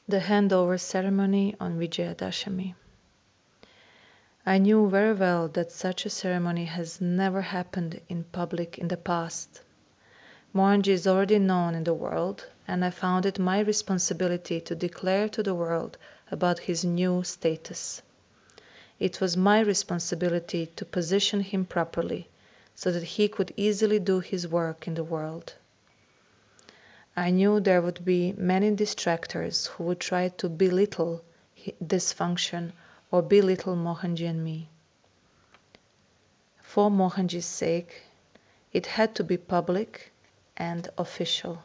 The 0.08 0.18
handover 0.18 0.80
ceremony 0.80 1.54
on 1.60 1.78
Vijayadashami. 1.78 2.74
I 4.44 4.58
knew 4.58 4.88
very 4.90 5.14
well 5.14 5.46
that 5.48 5.70
such 5.70 6.06
a 6.06 6.10
ceremony 6.10 6.64
has 6.64 7.00
never 7.00 7.42
happened 7.42 8.00
in 8.08 8.24
public 8.24 8.78
in 8.78 8.88
the 8.88 8.96
past. 8.96 9.62
Mohanji 10.52 10.92
is 10.98 11.06
already 11.06 11.38
known 11.38 11.74
in 11.74 11.84
the 11.84 11.94
world, 11.94 12.48
and 12.68 12.84
I 12.84 12.90
found 12.90 13.26
it 13.26 13.38
my 13.38 13.60
responsibility 13.60 14.60
to 14.60 14.74
declare 14.74 15.28
to 15.30 15.42
the 15.42 15.54
world 15.54 15.98
about 16.30 16.60
his 16.60 16.84
new 16.84 17.22
status. 17.22 18.02
It 18.98 19.20
was 19.20 19.36
my 19.36 19.60
responsibility 19.60 20.66
to 20.76 20.84
position 20.84 21.40
him 21.40 21.64
properly 21.64 22.28
so 22.74 22.90
that 22.90 23.02
he 23.02 23.28
could 23.28 23.52
easily 23.56 23.98
do 23.98 24.20
his 24.20 24.48
work 24.48 24.86
in 24.86 24.94
the 24.94 25.04
world. 25.04 25.54
I 27.16 27.30
knew 27.30 27.60
there 27.60 27.80
would 27.80 28.04
be 28.04 28.32
many 28.36 28.70
distractors 28.72 29.68
who 29.68 29.84
would 29.84 30.00
try 30.00 30.28
to 30.28 30.48
belittle 30.48 31.22
this 31.80 32.12
function 32.12 32.72
or 33.10 33.22
belittle 33.22 33.76
Mohanji 33.76 34.28
and 34.28 34.44
me. 34.44 34.68
For 36.60 36.90
Mohanji's 36.90 37.46
sake, 37.46 38.02
it 38.72 38.86
had 38.86 39.14
to 39.14 39.24
be 39.24 39.38
public 39.38 40.12
and 40.56 40.88
official. 40.98 41.62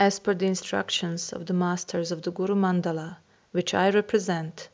As 0.00 0.18
per 0.18 0.32
the 0.32 0.46
instructions 0.46 1.30
of 1.30 1.44
the 1.44 1.52
masters 1.52 2.10
of 2.10 2.22
the 2.22 2.30
Guru 2.30 2.54
Mandala, 2.54 3.18
which 3.52 3.74
I 3.74 3.90
represent, 3.90 4.70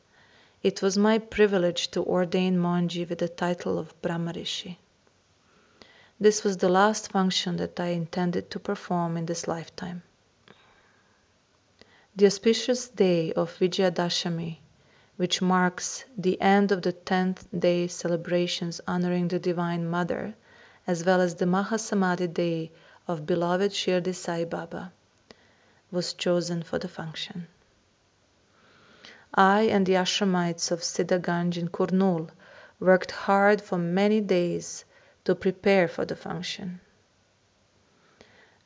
it 0.63 0.81
was 0.83 0.97
my 0.97 1.19
privilege 1.19 1.91
to 1.91 2.05
ordain 2.05 2.57
Mohanji 2.57 3.09
with 3.09 3.19
the 3.19 3.29
title 3.29 3.77
of 3.77 4.01
Brahmarishi. 4.03 4.77
This 6.21 6.45
was 6.45 6.59
the 6.59 6.69
last 6.69 7.11
function 7.11 7.57
that 7.57 7.81
I 7.81 7.89
intended 7.89 8.53
to 8.53 8.61
perform 8.61 9.17
in 9.17 9.27
this 9.27 9.49
lifetime. 9.49 10.05
The 12.15 12.27
auspicious 12.27 12.87
day 12.87 13.33
of 13.33 13.59
Vijayadashami, 13.59 14.59
which 15.17 15.43
marks 15.43 16.05
the 16.17 16.41
end 16.41 16.71
of 16.71 16.83
the 16.83 16.93
10th 16.93 17.47
day 17.59 17.89
celebrations 17.89 18.81
honoring 18.87 19.27
the 19.27 19.41
Divine 19.41 19.91
Mother, 19.91 20.37
as 20.87 21.05
well 21.05 21.21
as 21.21 21.35
the 21.35 21.47
Mahasamadhi 21.47 22.33
day 22.33 22.71
of 23.09 23.27
beloved 23.27 23.73
Shirdi 23.73 24.15
Sai 24.15 24.45
Baba, 24.45 24.93
was 25.91 26.15
chosen 26.15 26.63
for 26.63 26.79
the 26.79 26.89
function. 26.89 27.47
I 29.35 29.63
and 29.63 29.85
the 29.85 29.97
ashramites 29.97 30.71
of 30.71 30.81
Siddhaganj 30.83 31.57
in 31.59 31.69
Kurnool 31.69 32.31
worked 32.81 33.11
hard 33.11 33.61
for 33.61 33.79
many 33.79 34.21
days 34.21 34.85
to 35.25 35.35
prepare 35.35 35.89
for 35.89 36.05
the 36.05 36.17
function. 36.17 36.81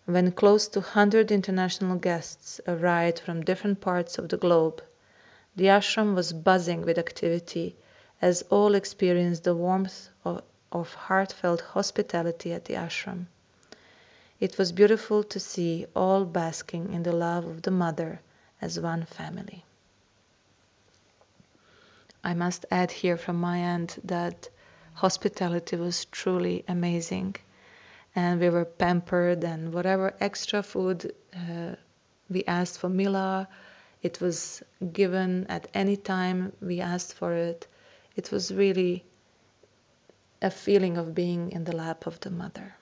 When 0.07 0.33
close 0.33 0.67
to 0.69 0.81
100 0.81 1.31
international 1.31 1.97
guests 1.97 2.61
arrived 2.67 3.19
from 3.19 3.45
different 3.45 3.81
parts 3.81 4.19
of 4.19 4.29
the 4.29 4.37
globe, 4.37 4.83
the 5.57 5.67
ashram 5.67 6.15
was 6.15 6.33
buzzing 6.33 6.83
with 6.83 6.99
activity 6.99 7.77
as 8.23 8.43
all 8.51 8.75
experienced 8.75 9.45
the 9.45 9.55
warmth 9.55 10.09
of, 10.25 10.43
of 10.73 10.95
heartfelt 10.95 11.61
hospitality 11.61 12.53
at 12.53 12.65
the 12.65 12.75
ashram. 12.75 13.27
It 14.41 14.57
was 14.57 14.73
beautiful 14.73 15.23
to 15.25 15.39
see 15.39 15.85
all 15.95 16.25
basking 16.25 16.95
in 16.95 17.03
the 17.03 17.13
love 17.13 17.45
of 17.45 17.61
the 17.61 17.71
Mother 17.71 18.23
as 18.63 18.81
one 18.81 19.05
family. 19.05 19.67
I 22.25 22.33
must 22.33 22.65
add 22.71 22.91
here 22.91 23.19
from 23.19 23.37
my 23.37 23.61
end 23.61 24.01
that 24.03 24.49
hospitality 24.95 25.77
was 25.77 26.07
truly 26.07 26.65
amazing 26.67 27.37
and 28.17 28.41
we 28.41 28.49
were 28.49 28.65
pampered 28.65 29.45
and 29.45 29.75
whatever 29.75 30.15
extra 30.21 30.63
food 30.63 31.15
uh, 31.35 31.75
we 32.31 32.43
asked 32.45 32.79
for 32.79 32.89
Mila, 32.89 33.47
it 34.03 34.23
was 34.23 34.63
given 34.93 35.47
at 35.49 35.69
any 35.75 35.97
time 35.99 36.53
we 36.63 36.81
asked 36.81 37.13
for 37.13 37.35
it. 37.35 37.67
It 38.17 38.33
was 38.33 38.55
really 38.55 39.05
a 40.41 40.51
feeling 40.51 40.97
of 40.97 41.15
being 41.15 41.53
in 41.53 41.65
the 41.65 41.77
lap 41.77 42.07
of 42.07 42.19
the 42.21 42.31
mother. 42.31 42.75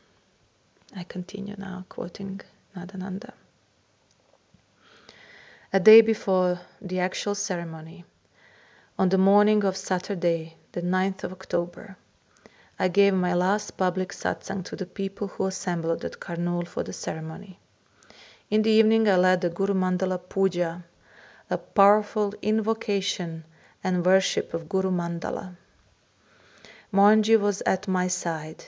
I 0.96 1.04
continue 1.04 1.54
now 1.58 1.84
quoting 1.88 2.40
Nadananda. 2.74 3.32
A 5.70 5.80
day 5.80 6.00
before 6.00 6.60
the 6.80 7.00
actual 7.00 7.34
ceremony, 7.34 8.06
on 8.98 9.10
the 9.10 9.18
morning 9.18 9.64
of 9.64 9.76
Saturday, 9.76 10.56
the 10.72 10.80
9th 10.80 11.24
of 11.24 11.32
October, 11.32 11.96
I 12.78 12.88
gave 12.88 13.12
my 13.12 13.34
last 13.34 13.76
public 13.76 14.12
satsang 14.12 14.64
to 14.64 14.76
the 14.76 14.86
people 14.86 15.28
who 15.28 15.44
assembled 15.44 16.04
at 16.06 16.20
Kurnool 16.20 16.66
for 16.66 16.82
the 16.82 16.94
ceremony. 16.94 17.58
In 18.50 18.62
the 18.62 18.70
evening, 18.70 19.08
I 19.08 19.16
led 19.16 19.42
the 19.42 19.50
Guru 19.50 19.74
Mandala 19.74 20.18
Puja, 20.18 20.84
a 21.50 21.58
powerful 21.58 22.32
invocation 22.40 23.44
and 23.84 24.06
worship 24.06 24.54
of 24.54 24.70
Guru 24.70 24.90
Mandala. 24.90 25.56
Mohanji 26.92 27.38
was 27.38 27.60
at 27.66 27.86
my 27.86 28.08
side 28.08 28.64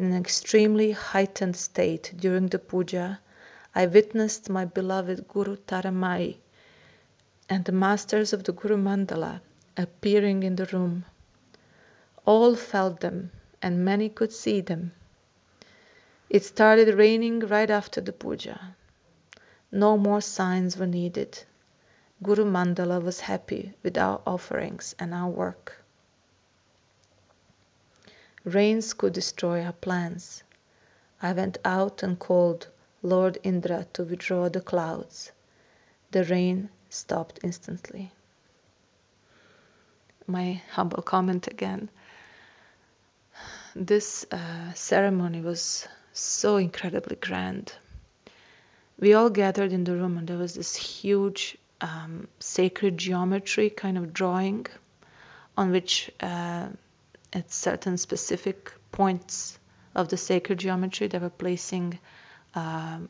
in 0.00 0.12
an 0.12 0.18
extremely 0.18 0.92
heightened 0.92 1.54
state 1.54 2.14
during 2.16 2.46
the 2.46 2.58
puja, 2.58 3.20
I 3.74 3.84
witnessed 3.84 4.48
my 4.48 4.64
beloved 4.64 5.28
Guru 5.28 5.56
Taramai 5.56 6.38
and 7.50 7.66
the 7.66 7.72
masters 7.72 8.32
of 8.32 8.44
the 8.44 8.52
Guru 8.52 8.78
Mandala 8.78 9.42
appearing 9.76 10.42
in 10.42 10.56
the 10.56 10.64
room. 10.72 11.04
All 12.24 12.56
felt 12.56 13.00
them, 13.00 13.30
and 13.60 13.84
many 13.84 14.08
could 14.08 14.32
see 14.32 14.62
them. 14.62 14.92
It 16.30 16.44
started 16.44 16.94
raining 16.94 17.40
right 17.40 17.68
after 17.68 18.00
the 18.00 18.14
puja. 18.14 18.74
No 19.70 19.98
more 19.98 20.22
signs 20.22 20.78
were 20.78 20.86
needed. 20.86 21.44
Guru 22.22 22.46
Mandala 22.46 23.02
was 23.02 23.20
happy 23.20 23.74
with 23.82 23.98
our 23.98 24.22
offerings 24.26 24.94
and 24.98 25.12
our 25.12 25.28
work. 25.28 25.79
Rains 28.44 28.94
could 28.94 29.12
destroy 29.12 29.62
our 29.62 29.72
plans. 29.72 30.42
I 31.20 31.32
went 31.32 31.58
out 31.64 32.02
and 32.02 32.18
called 32.18 32.68
Lord 33.02 33.38
Indra 33.42 33.86
to 33.92 34.04
withdraw 34.04 34.48
the 34.48 34.60
clouds. 34.60 35.32
The 36.10 36.24
rain 36.24 36.70
stopped 36.88 37.40
instantly. 37.42 38.12
My 40.26 40.62
humble 40.70 41.02
comment 41.02 41.46
again. 41.48 41.90
This 43.76 44.26
uh, 44.32 44.72
ceremony 44.74 45.40
was 45.40 45.86
so 46.12 46.56
incredibly 46.56 47.16
grand. 47.16 47.74
We 48.98 49.14
all 49.14 49.30
gathered 49.30 49.72
in 49.72 49.84
the 49.84 49.94
room, 49.96 50.18
and 50.18 50.26
there 50.26 50.38
was 50.38 50.54
this 50.54 50.76
huge 50.76 51.56
um, 51.80 52.28
sacred 52.38 52.98
geometry 52.98 53.70
kind 53.70 53.96
of 53.96 54.12
drawing 54.12 54.66
on 55.56 55.70
which 55.70 56.10
uh, 56.20 56.68
at 57.32 57.52
certain 57.52 57.96
specific 57.96 58.72
points 58.92 59.58
of 59.94 60.08
the 60.08 60.16
sacred 60.16 60.58
geometry. 60.58 61.06
They 61.06 61.18
were 61.18 61.30
placing 61.30 61.98
um, 62.54 63.08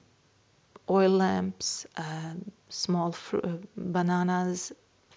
oil 0.88 1.10
lamps, 1.10 1.86
uh, 1.96 2.34
small 2.68 3.14
uh, 3.32 3.56
bananas, 3.76 4.72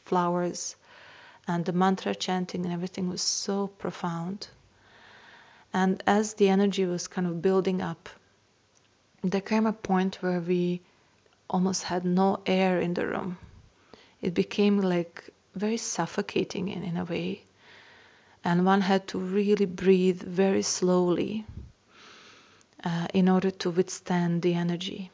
flowers, 0.05 0.75
and 1.47 1.65
the 1.65 1.73
mantra 1.73 2.15
chanting 2.15 2.65
and 2.65 2.73
everything 2.73 3.09
was 3.09 3.21
so 3.21 3.67
profound. 3.67 4.47
And 5.73 6.01
as 6.05 6.35
the 6.35 6.49
energy 6.49 6.85
was 6.85 7.07
kind 7.07 7.27
of 7.27 7.41
building 7.41 7.81
up, 7.81 8.09
there 9.23 9.41
came 9.41 9.65
a 9.65 9.73
point 9.73 10.17
where 10.21 10.39
we 10.39 10.81
almost 11.49 11.83
had 11.83 12.05
no 12.05 12.41
air 12.45 12.79
in 12.79 12.93
the 12.93 13.07
room. 13.07 13.37
It 14.21 14.33
became 14.33 14.79
like 14.79 15.29
very 15.55 15.77
suffocating 15.77 16.69
in, 16.69 16.83
in 16.83 16.97
a 16.97 17.05
way 17.05 17.43
and 18.43 18.65
one 18.65 18.81
had 18.81 19.07
to 19.07 19.17
really 19.17 19.65
breathe 19.65 20.21
very 20.21 20.61
slowly 20.61 21.45
uh, 22.83 23.07
in 23.13 23.29
order 23.29 23.49
to 23.49 23.69
withstand 23.69 24.41
the 24.41 24.53
energy. 24.53 25.09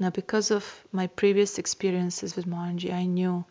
Now, 0.00 0.10
because 0.10 0.50
of 0.50 0.64
my 0.92 1.08
previous 1.08 1.58
experiences 1.58 2.36
with 2.36 2.46
Mohanji, 2.46 2.92
I 2.92 3.04
knew 3.04 3.44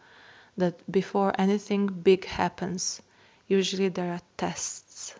that 0.57 0.91
before 0.91 1.33
anything 1.37 1.87
big 1.87 2.25
happens, 2.25 3.01
usually 3.47 3.89
there 3.89 4.13
are 4.13 4.21
tests. 4.37 5.13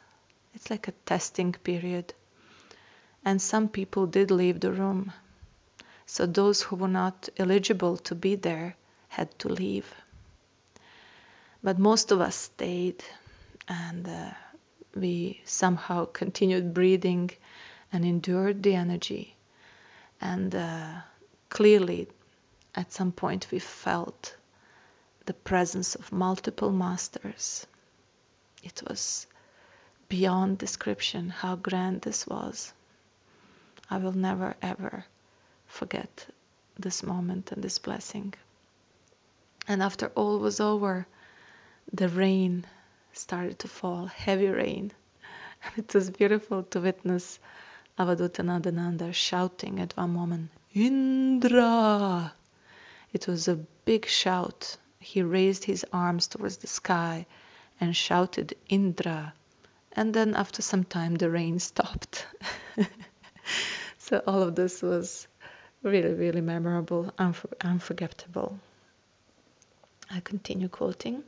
It's 0.56 0.69
like 0.69 0.88
a 0.88 0.93
testing 1.06 1.52
period. 1.54 2.13
And 3.23 3.41
some 3.41 3.67
people 3.67 4.08
did 4.08 4.32
leave 4.32 4.62
the 4.62 4.71
room. 4.71 5.12
So 6.06 6.26
those 6.26 6.62
who 6.63 6.78
were 6.78 6.88
not 6.88 7.30
eligible 7.38 7.97
to 7.97 8.15
be 8.15 8.36
there 8.36 8.76
had 9.10 9.38
to 9.39 9.50
leave. 9.50 9.93
But 11.62 11.78
most 11.78 12.12
of 12.12 12.21
us 12.21 12.36
stayed 12.36 13.04
and 13.67 14.08
uh, 14.08 14.30
we 14.95 15.41
somehow 15.45 16.06
continued 16.06 16.73
breathing 16.73 17.32
and 17.91 18.03
endured 18.06 18.63
the 18.63 18.75
energy. 18.75 19.36
And 20.19 20.53
uh, 20.53 21.01
clearly, 21.49 22.08
at 22.75 22.91
some 22.91 23.12
point, 23.12 23.47
we 23.51 23.60
felt 23.60 24.36
the 25.25 25.34
presence 25.34 25.95
of 25.95 26.12
multiple 26.12 26.71
masters. 26.71 27.67
It 28.63 28.82
was 28.88 29.27
beyond 30.10 30.58
description 30.58 31.30
how 31.30 31.56
grand 31.56 32.01
this 32.01 32.25
was. 32.25 32.73
I 33.89 33.97
will 33.97 34.13
never 34.13 34.56
ever 34.62 35.06
forget 35.67 36.27
this 36.80 37.03
moment 37.03 37.51
and 37.51 37.63
this 37.63 37.77
blessing. 37.77 38.34
And 39.67 39.84
after 39.84 40.08
all 40.15 40.39
was 40.39 40.60
over, 40.60 41.08
the 41.91 42.10
rain 42.10 42.65
started 43.17 43.60
to 43.60 43.67
fall, 43.67 44.06
heavy 44.06 44.47
rain. 44.47 44.91
It 45.77 45.93
was 45.93 46.10
beautiful 46.10 46.63
to 46.63 46.80
witness 46.80 47.39
Avaduta 47.97 48.43
Nadananda 48.43 49.12
shouting 49.13 49.80
at 49.80 49.97
one 49.97 50.13
moment, 50.13 50.51
Indra! 50.73 52.34
It 53.12 53.27
was 53.27 53.47
a 53.47 53.56
big 53.86 54.06
shout. 54.06 54.77
He 54.99 55.23
raised 55.23 55.63
his 55.63 55.84
arms 55.91 56.27
towards 56.27 56.58
the 56.58 56.67
sky 56.67 57.25
and 57.80 57.95
shouted, 57.95 58.56
Indra! 58.69 59.34
And 59.93 60.13
then 60.13 60.36
after 60.36 60.62
some 60.62 60.84
time, 60.84 61.15
the 61.15 61.32
rain 61.32 61.58
stopped. 61.71 62.27
so 63.97 64.21
all 64.27 64.43
of 64.43 64.56
this 64.56 64.84
was 64.84 65.27
really, 65.82 66.13
really 66.13 66.41
memorable, 66.41 67.12
unfor- 67.17 67.53
unforgettable. 67.62 68.60
I 70.12 70.19
continue 70.19 70.69
quoting. 70.69 71.23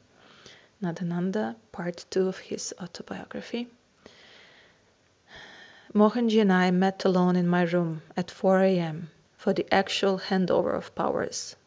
Nadananda, 0.81 1.55
part 1.73 2.05
2 2.09 2.27
of 2.29 2.37
his 2.37 2.73
autobiography. 2.81 3.67
Mohanji 5.93 6.39
and 6.39 6.53
I 6.53 6.71
met 6.71 7.03
alone 7.03 7.35
in 7.35 7.47
my 7.47 7.63
room 7.63 8.01
at 8.15 8.31
4 8.31 8.61
a.m. 8.61 9.09
for 9.35 9.51
the 9.51 9.67
actual 9.73 10.19
handover 10.19 10.73
of 10.73 10.95
powers. 10.95 11.57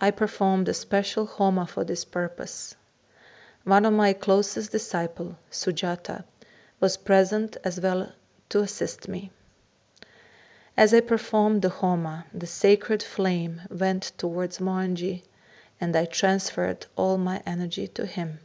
I 0.00 0.10
performed 0.10 0.68
a 0.68 0.74
special 0.74 1.26
homa 1.26 1.66
for 1.66 1.84
this 1.84 2.04
purpose. 2.04 2.74
One 3.64 3.84
of 3.84 3.92
my 3.92 4.12
closest 4.14 4.72
disciples, 4.72 5.36
Sujata, 5.50 6.24
was 6.80 6.96
present 6.96 7.58
as 7.62 7.80
well 7.80 8.10
to 8.48 8.60
assist 8.60 9.06
me. 9.06 9.30
As 10.76 10.92
I 10.92 11.00
performed 11.00 11.62
the 11.62 11.68
homa, 11.68 12.24
the 12.34 12.46
sacred 12.46 13.02
flame 13.02 13.60
went 13.70 14.12
towards 14.16 14.58
Mohanji 14.58 15.22
and 15.80 15.96
I 15.96 16.04
transferred 16.04 16.86
all 16.96 17.16
my 17.16 17.42
energy 17.46 17.88
to 17.88 18.06
him. 18.06 18.38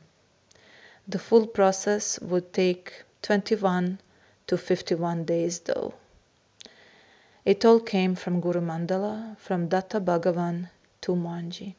The 1.08 1.20
full 1.20 1.46
process 1.46 2.20
would 2.20 2.54
take 2.54 3.04
21 3.22 4.00
to 4.48 4.58
51 4.58 5.26
days 5.26 5.60
though. 5.60 5.94
It 7.44 7.64
all 7.64 7.80
came 7.80 8.16
from 8.16 8.42
Guru 8.42 8.62
Mandala, 8.62 9.38
from 9.38 9.68
Datta 9.68 10.00
Bhagavan 10.00 10.70
to 11.02 11.12
Mohanji. 11.12 11.76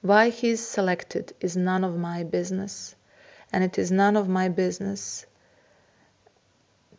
Why 0.00 0.30
he 0.30 0.50
is 0.50 0.66
selected 0.66 1.32
is 1.40 1.56
none 1.56 1.84
of 1.84 1.96
my 1.96 2.24
business, 2.24 2.96
and 3.52 3.62
it 3.62 3.78
is 3.78 3.92
none 3.92 4.16
of 4.16 4.28
my 4.28 4.48
business 4.48 5.26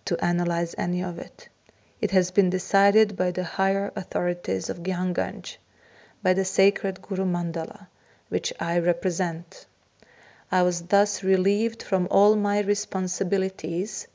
to 0.06 0.24
analyze 0.24 0.74
any 0.78 1.04
of 1.04 1.20
it. 1.20 1.50
It 2.00 2.12
has 2.12 2.32
been 2.32 2.50
decided 2.50 3.18
by 3.18 3.32
the 3.32 3.44
higher 3.44 3.92
authorities 3.98 4.70
of 4.70 4.84
Gyanganj, 4.84 5.58
by 6.24 6.34
the 6.34 6.46
sacred 6.46 7.02
Guru 7.02 7.26
Mandala, 7.26 7.88
which 8.30 8.54
I 8.60 8.80
represent. 8.80 9.66
I 10.50 10.64
was 10.64 10.84
thus 10.84 11.22
relieved 11.22 11.84
from 11.84 12.08
all 12.10 12.36
my 12.36 12.62
responsibilities 12.62 14.08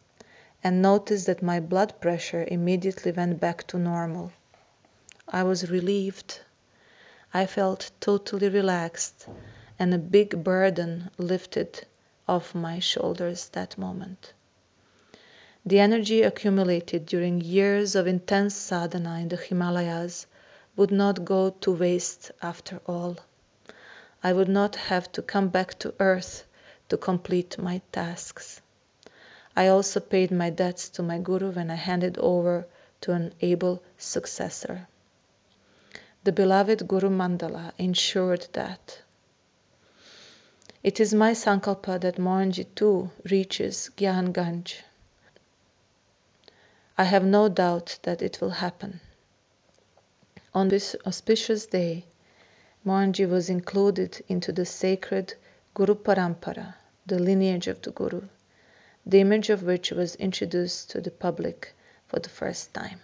and 0.64 0.80
noticed 0.80 1.26
that 1.26 1.42
my 1.42 1.60
blood 1.60 2.00
pressure 2.00 2.46
immediately 2.48 3.12
went 3.12 3.38
back 3.38 3.66
to 3.66 3.78
normal. 3.78 4.32
I 5.28 5.42
was 5.42 5.70
relieved. 5.70 6.40
I 7.34 7.44
felt 7.44 7.90
totally 8.00 8.48
relaxed 8.48 9.28
and 9.78 9.92
a 9.92 9.98
big 9.98 10.42
burden 10.42 11.10
lifted 11.18 11.86
off 12.26 12.54
my 12.54 12.78
shoulders 12.78 13.48
that 13.50 13.76
moment. 13.76 14.32
The 15.66 15.80
energy 15.80 16.22
accumulated 16.22 17.04
during 17.04 17.42
years 17.42 17.94
of 17.94 18.06
intense 18.06 18.54
sadhana 18.54 19.18
in 19.20 19.28
the 19.28 19.36
Himalayas 19.36 20.26
would 20.78 20.92
not 20.92 21.24
go 21.24 21.50
to 21.50 21.72
waste 21.72 22.30
after 22.40 22.80
all. 22.86 23.16
I 24.22 24.32
would 24.32 24.48
not 24.48 24.76
have 24.76 25.10
to 25.12 25.22
come 25.22 25.48
back 25.48 25.76
to 25.80 25.92
earth 25.98 26.44
to 26.88 26.96
complete 26.96 27.58
my 27.58 27.82
tasks. 27.90 28.60
I 29.56 29.66
also 29.66 29.98
paid 29.98 30.30
my 30.30 30.50
debts 30.50 30.88
to 30.90 31.02
my 31.02 31.18
Guru 31.18 31.50
when 31.50 31.68
I 31.68 31.74
handed 31.74 32.16
over 32.18 32.64
to 33.00 33.12
an 33.12 33.34
able 33.40 33.82
successor. 33.96 34.86
The 36.22 36.30
beloved 36.30 36.86
Guru 36.86 37.10
Mandala 37.10 37.72
ensured 37.76 38.46
that. 38.52 39.02
It 40.84 41.00
is 41.00 41.12
my 41.12 41.32
sankalpa 41.32 42.00
that 42.02 42.18
Mohanji 42.18 42.66
too 42.76 43.10
reaches 43.28 43.90
Gyan 43.96 44.32
Ganj. 44.32 44.76
I 46.96 47.02
have 47.02 47.24
no 47.24 47.48
doubt 47.48 47.98
that 48.04 48.22
it 48.22 48.40
will 48.40 48.50
happen. 48.50 49.00
On 50.58 50.66
this 50.66 50.96
auspicious 51.06 51.66
day, 51.66 52.04
Mohanji 52.84 53.28
was 53.28 53.48
included 53.48 54.24
into 54.26 54.50
the 54.50 54.66
sacred 54.66 55.34
Guru 55.72 55.94
Parampara, 55.94 56.74
the 57.06 57.20
lineage 57.20 57.68
of 57.68 57.80
the 57.82 57.92
Guru 57.92 58.22
the 59.06 59.20
image 59.20 59.50
of 59.50 59.62
which 59.62 59.92
was 59.92 60.16
introduced 60.16 60.90
to 60.90 61.00
the 61.00 61.12
public 61.12 61.74
for 62.08 62.18
the 62.18 62.28
first 62.28 62.74
time. 62.74 62.98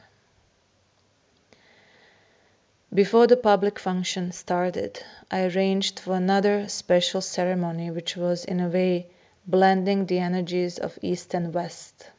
Before 2.93 3.29
the 3.29 3.37
public 3.37 3.79
function 3.79 4.33
started, 4.33 5.01
I 5.31 5.45
arranged 5.47 6.01
for 6.01 6.17
another 6.17 6.69
special 6.69 7.21
ceremony 7.21 7.89
which 7.93 8.17
was 8.17 8.45
in 8.45 8.59
a 8.59 8.69
way 8.69 9.07
blending 9.47 10.07
the 10.07 10.19
energies 10.19 10.77
of 10.77 10.99
East 11.03 11.35
and 11.35 11.55
West. 11.55 12.11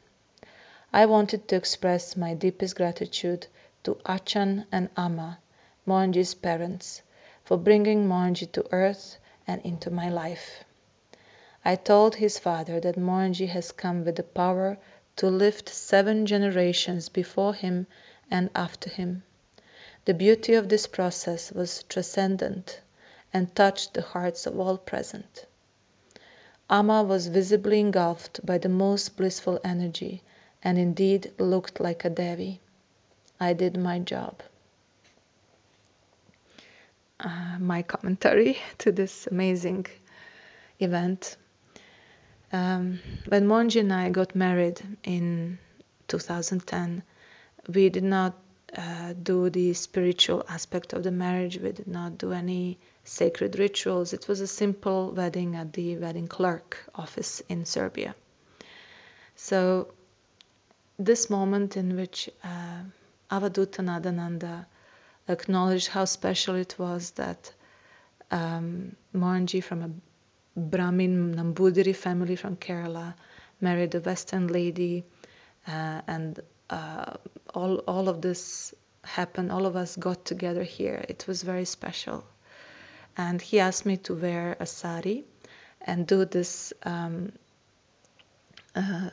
I 0.94 1.04
wanted 1.04 1.46
to 1.48 1.56
express 1.56 2.16
my 2.16 2.32
deepest 2.32 2.74
gratitude 2.74 3.48
to 3.86 3.96
Achan 4.04 4.66
and 4.72 4.88
Amma, 4.96 5.38
Mohanji's 5.86 6.34
parents, 6.34 7.02
for 7.44 7.56
bringing 7.56 8.08
Mohanji 8.08 8.50
to 8.50 8.66
earth 8.72 9.18
and 9.46 9.62
into 9.62 9.92
my 9.92 10.08
life. 10.08 10.64
I 11.64 11.76
told 11.76 12.16
his 12.16 12.36
father 12.36 12.80
that 12.80 12.96
Mohanji 12.96 13.46
has 13.46 13.70
come 13.70 14.04
with 14.04 14.16
the 14.16 14.24
power 14.24 14.76
to 15.14 15.28
lift 15.28 15.68
seven 15.68 16.26
generations 16.26 17.08
before 17.08 17.54
him 17.54 17.86
and 18.28 18.50
after 18.56 18.90
him. 18.90 19.22
The 20.04 20.14
beauty 20.14 20.54
of 20.54 20.68
this 20.68 20.88
process 20.88 21.52
was 21.52 21.84
transcendent 21.84 22.80
and 23.32 23.54
touched 23.54 23.94
the 23.94 24.02
hearts 24.02 24.46
of 24.46 24.58
all 24.58 24.78
present. 24.78 25.46
Amma 26.68 27.04
was 27.04 27.28
visibly 27.28 27.78
engulfed 27.78 28.44
by 28.44 28.58
the 28.58 28.68
most 28.68 29.16
blissful 29.16 29.60
energy 29.62 30.24
and 30.60 30.76
indeed 30.76 31.32
looked 31.38 31.78
like 31.78 32.04
a 32.04 32.10
Devi. 32.10 32.60
I 33.40 33.52
did 33.52 33.76
my 33.76 33.98
job. 33.98 34.42
Uh, 37.18 37.58
my 37.58 37.82
commentary 37.82 38.58
to 38.78 38.92
this 38.92 39.26
amazing 39.26 39.86
event 40.80 41.36
um, 42.52 43.00
when 43.26 43.46
Mohanji 43.46 43.80
and 43.80 43.92
I 43.92 44.10
got 44.10 44.34
married 44.34 44.80
in 45.02 45.58
2010, 46.08 47.02
we 47.68 47.88
did 47.88 48.04
not 48.04 48.34
uh, 48.76 49.14
do 49.20 49.50
the 49.50 49.72
spiritual 49.74 50.44
aspect 50.48 50.92
of 50.92 51.02
the 51.02 51.10
marriage. 51.10 51.58
We 51.58 51.72
did 51.72 51.88
not 51.88 52.18
do 52.18 52.32
any 52.32 52.78
sacred 53.04 53.58
rituals. 53.58 54.12
It 54.12 54.28
was 54.28 54.40
a 54.40 54.46
simple 54.46 55.12
wedding 55.12 55.56
at 55.56 55.72
the 55.72 55.96
wedding 55.96 56.28
clerk 56.28 56.78
office 56.94 57.40
in 57.48 57.64
Serbia. 57.64 58.14
So, 59.34 59.92
this 60.98 61.28
moment 61.28 61.76
in 61.76 61.96
which 61.96 62.30
uh, 62.42 62.82
Avaduta 63.30 63.82
Nadananda 63.82 64.66
acknowledged 65.28 65.88
how 65.88 66.04
special 66.04 66.54
it 66.54 66.76
was 66.78 67.10
that 67.12 67.52
um, 68.30 68.96
from 69.62 69.82
a 69.82 69.90
Brahmin 70.56 71.34
Nambudiri 71.34 71.94
family 71.94 72.36
from 72.36 72.56
Kerala 72.56 73.14
married 73.60 73.94
a 73.94 74.00
Western 74.00 74.48
lady, 74.48 75.04
uh, 75.66 76.00
and 76.06 76.40
uh, 76.70 77.14
all 77.54 77.78
all 77.86 78.08
of 78.08 78.22
this 78.22 78.74
happened. 79.04 79.52
All 79.52 79.66
of 79.66 79.76
us 79.76 79.96
got 79.96 80.24
together 80.24 80.62
here. 80.62 81.04
It 81.08 81.26
was 81.26 81.42
very 81.42 81.64
special, 81.64 82.24
and 83.16 83.40
he 83.40 83.60
asked 83.60 83.84
me 83.86 83.96
to 83.98 84.14
wear 84.14 84.56
a 84.58 84.66
sari 84.66 85.24
and 85.82 86.06
do 86.06 86.24
this 86.24 86.72
um, 86.84 87.32
uh, 88.74 89.10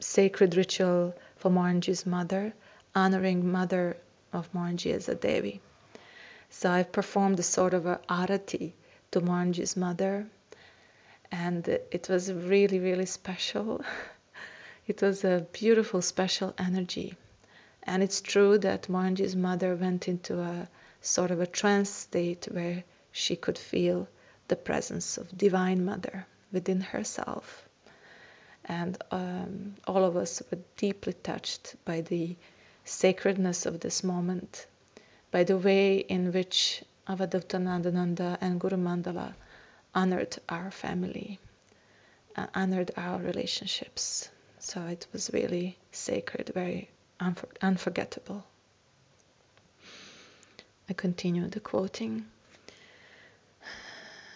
sacred 0.00 0.56
ritual 0.56 1.14
for 1.36 1.50
Mohanji's 1.50 2.06
mother, 2.06 2.52
honoring 2.94 3.50
mother 3.50 3.96
of 4.32 4.52
Mohanji 4.52 4.92
as 4.92 5.08
a 5.08 5.14
Devi. 5.14 5.60
So 6.50 6.70
I've 6.70 6.92
performed 6.92 7.38
a 7.38 7.44
sort 7.44 7.74
of 7.74 7.86
a 7.86 8.00
arati 8.08 8.72
to 9.12 9.20
Mohanji's 9.20 9.76
mother. 9.76 10.26
And 11.30 11.66
it 11.68 12.08
was 12.08 12.32
really, 12.32 12.80
really 12.80 13.06
special. 13.06 13.84
it 14.86 15.00
was 15.00 15.24
a 15.24 15.46
beautiful, 15.52 16.02
special 16.02 16.54
energy. 16.58 17.14
And 17.84 18.02
it's 18.02 18.20
true 18.20 18.58
that 18.58 18.88
Mohanji's 18.88 19.36
mother 19.36 19.74
went 19.74 20.08
into 20.08 20.40
a 20.40 20.68
sort 21.00 21.30
of 21.30 21.40
a 21.40 21.46
trance 21.46 21.90
state 21.90 22.48
where 22.50 22.84
she 23.12 23.36
could 23.36 23.58
feel 23.58 24.08
the 24.48 24.56
presence 24.56 25.16
of 25.16 25.36
Divine 25.36 25.84
Mother 25.84 26.26
within 26.52 26.80
herself. 26.80 27.68
And 28.64 28.98
um, 29.10 29.76
all 29.86 30.04
of 30.04 30.16
us 30.16 30.42
were 30.50 30.58
deeply 30.76 31.14
touched 31.14 31.76
by 31.84 32.02
the 32.02 32.36
sacredness 32.84 33.66
of 33.66 33.80
this 33.80 34.02
moment, 34.02 34.66
by 35.30 35.44
the 35.44 35.56
way 35.56 35.98
in 35.98 36.32
which 36.32 36.82
Avadutta 37.08 37.56
and 38.40 38.60
Guru 38.60 38.76
Mandala 38.76 39.34
honored 39.94 40.36
our 40.48 40.70
family, 40.70 41.38
uh, 42.36 42.46
honored 42.54 42.90
our 42.96 43.18
relationships. 43.18 44.28
So 44.58 44.86
it 44.86 45.06
was 45.12 45.30
really 45.32 45.76
sacred, 45.92 46.50
very 46.54 46.90
unfor- 47.20 47.56
unforgettable. 47.60 48.44
I 50.88 50.92
continue 50.92 51.48
the 51.48 51.60
quoting. 51.60 52.26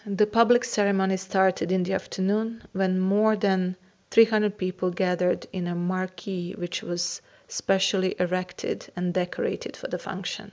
The 0.05 0.27
public 0.27 0.63
ceremony 0.63 1.17
started 1.17 1.71
in 1.71 1.83
the 1.83 1.93
afternoon 1.93 2.63
when 2.73 2.99
more 2.99 3.35
than 3.35 3.75
300 4.11 4.57
people 4.57 4.91
gathered 4.91 5.47
in 5.51 5.67
a 5.67 5.75
marquee 5.75 6.53
which 6.53 6.83
was 6.83 7.21
specially 7.47 8.15
erected 8.19 8.91
and 8.95 9.13
decorated 9.13 9.77
for 9.77 9.87
the 9.87 9.99
function. 9.99 10.51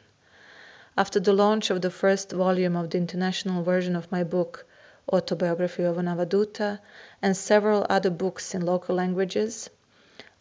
After 0.96 1.18
the 1.20 1.32
launch 1.32 1.70
of 1.70 1.80
the 1.80 1.90
first 1.90 2.32
volume 2.32 2.76
of 2.76 2.90
the 2.90 2.98
international 2.98 3.62
version 3.62 3.96
of 3.96 4.12
my 4.12 4.24
book, 4.24 4.66
Autobiography 5.12 5.82
of 5.82 5.98
an 5.98 6.06
Avadhuta, 6.06 6.80
and 7.20 7.36
several 7.36 7.86
other 7.88 8.10
books 8.10 8.54
in 8.54 8.64
local 8.64 8.94
languages, 8.94 9.70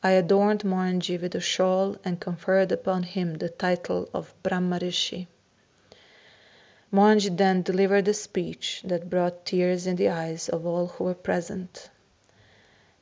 I 0.04 0.12
adorned 0.12 0.64
Mohanji 0.64 1.22
with 1.22 1.36
a 1.36 1.40
shawl 1.40 1.96
and 2.04 2.20
conferred 2.20 2.72
upon 2.72 3.04
him 3.04 3.36
the 3.36 3.50
title 3.50 4.10
of 4.14 4.34
Brahma 4.44 4.80
Rishi. 4.82 5.28
Mohanji 6.92 7.38
then 7.38 7.62
delivered 7.62 8.08
a 8.08 8.14
speech 8.14 8.82
that 8.84 9.10
brought 9.10 9.46
tears 9.46 9.88
in 9.88 9.96
the 9.96 10.10
eyes 10.10 10.50
of 10.50 10.66
all 10.66 10.88
who 10.88 11.06
were 11.06 11.14
present. 11.14 11.90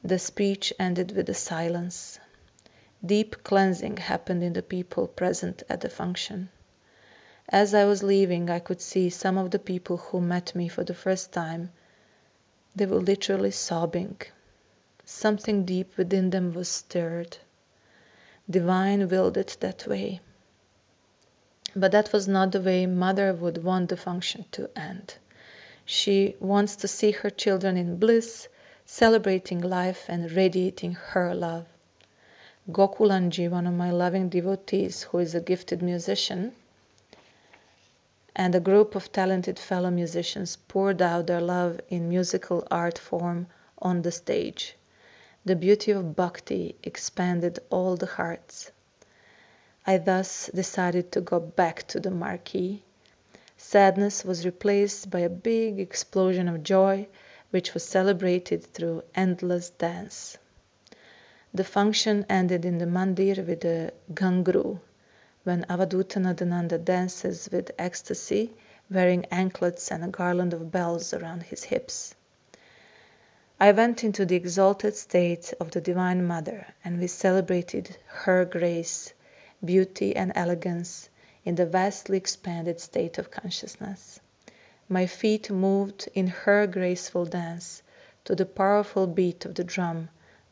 The 0.04 0.20
speech 0.20 0.72
ended 0.78 1.16
with 1.16 1.28
a 1.30 1.34
silence. 1.34 2.20
Deep 3.06 3.44
cleansing 3.44 3.96
happened 3.96 4.44
in 4.44 4.52
the 4.52 4.62
people 4.62 5.08
present 5.08 5.64
at 5.70 5.80
the 5.80 5.90
function. 5.90 6.50
As 7.48 7.74
I 7.74 7.86
was 7.86 8.04
leaving, 8.04 8.50
I 8.50 8.60
could 8.60 8.82
see 8.82 9.10
some 9.10 9.38
of 9.38 9.52
the 9.52 9.60
people 9.60 9.98
who 9.98 10.20
met 10.20 10.54
me 10.54 10.68
for 10.68 10.84
the 10.84 10.94
first 10.94 11.32
time. 11.32 11.72
They 12.76 12.86
were 12.86 13.00
literally 13.00 13.52
sobbing. 13.52 14.22
Something 15.06 15.64
deep 15.66 15.98
within 15.98 16.30
them 16.30 16.54
was 16.54 16.68
stirred. 16.68 17.38
Divine 18.50 19.08
willed 19.08 19.38
it 19.38 19.58
that 19.62 19.88
way. 19.88 20.20
But 21.76 21.94
that 21.94 22.12
was 22.12 22.28
not 22.28 22.52
the 22.52 22.62
way 22.62 22.86
Mother 22.86 23.34
would 23.34 23.64
want 23.64 23.90
the 23.90 23.98
function 23.98 24.46
to 24.52 24.70
end. 24.76 25.16
She 25.86 26.36
wants 26.40 26.76
to 26.76 26.88
see 26.88 27.12
her 27.12 27.30
children 27.30 27.78
in 27.78 27.98
bliss, 27.98 28.48
celebrating 28.86 29.62
life 29.62 30.06
and 30.10 30.32
radiating 30.32 30.94
her 30.94 31.34
love. 31.34 31.66
Gokulanji, 32.72 33.50
one 33.50 33.66
of 33.66 33.74
my 33.74 33.90
loving 33.90 34.30
devotees 34.30 35.02
who 35.04 35.18
is 35.18 35.34
a 35.34 35.42
gifted 35.42 35.82
musician, 35.82 36.54
and 38.36 38.54
a 38.54 38.60
group 38.60 38.94
of 38.94 39.12
talented 39.12 39.58
fellow 39.58 39.90
musicians 39.90 40.56
poured 40.56 41.02
out 41.02 41.26
their 41.26 41.42
love 41.42 41.82
in 41.90 42.08
musical 42.10 42.68
art 42.70 43.00
form 43.00 43.48
on 43.80 44.04
the 44.04 44.12
stage. 44.12 44.76
The 45.46 45.56
beauty 45.56 45.92
of 45.92 46.16
bhakti 46.16 46.76
expanded 46.84 47.58
all 47.72 47.96
the 47.96 48.06
hearts. 48.06 48.70
I 49.88 49.98
thus 49.98 50.52
decided 50.54 51.12
to 51.14 51.22
go 51.22 51.40
back 51.40 51.88
to 51.88 52.00
the 52.00 52.12
marquee. 52.12 52.84
Sadness 53.58 54.24
was 54.24 54.46
replaced 54.46 55.10
by 55.10 55.22
a 55.22 55.30
big 55.30 55.80
explosion 55.80 56.48
of 56.48 56.62
joy, 56.62 57.08
which 57.50 57.74
was 57.74 57.84
celebrated 57.84 58.64
through 58.64 59.04
endless 59.16 59.72
dance. 59.72 60.38
The 61.52 61.64
function 61.64 62.28
ended 62.30 62.64
in 62.64 62.78
the 62.78 62.86
mandir 62.86 63.44
with 63.44 63.66
a 63.66 63.92
ghungroo, 64.14 64.80
when 65.44 65.64
Avaduta 65.68 66.20
dances 66.86 67.50
with 67.52 67.72
ecstasy, 67.80 68.54
wearing 68.88 69.26
anklets 69.32 69.90
and 69.92 70.04
a 70.06 70.10
garland 70.10 70.54
of 70.54 70.72
bells 70.72 71.12
around 71.12 71.42
his 71.42 71.64
hips. 71.64 72.14
I 73.60 73.72
went 73.72 74.04
into 74.04 74.28
the 74.28 74.36
exalted 74.36 74.96
state 74.96 75.52
of 75.60 75.72
the 75.72 75.82
Divine 75.82 76.24
Mother, 76.28 76.68
and 76.86 77.00
we 77.00 77.08
celebrated 77.08 77.98
her 78.06 78.46
grace 78.46 79.12
beauty, 79.66 80.16
and 80.16 80.32
elegance 80.36 81.10
in 81.46 81.56
the 81.56 81.66
vastly 81.66 82.18
expanded 82.18 82.80
state 82.80 83.18
of 83.18 83.32
consciousness. 83.32 84.20
My 84.88 85.08
feet 85.08 85.50
moved 85.50 86.10
in 86.14 86.28
her 86.28 86.68
graceful 86.68 87.26
dance 87.26 87.82
to 88.26 88.36
the 88.36 88.46
powerful 88.46 89.08
beat 89.08 89.46
of 89.46 89.56
the 89.56 89.64
drum 89.64 90.10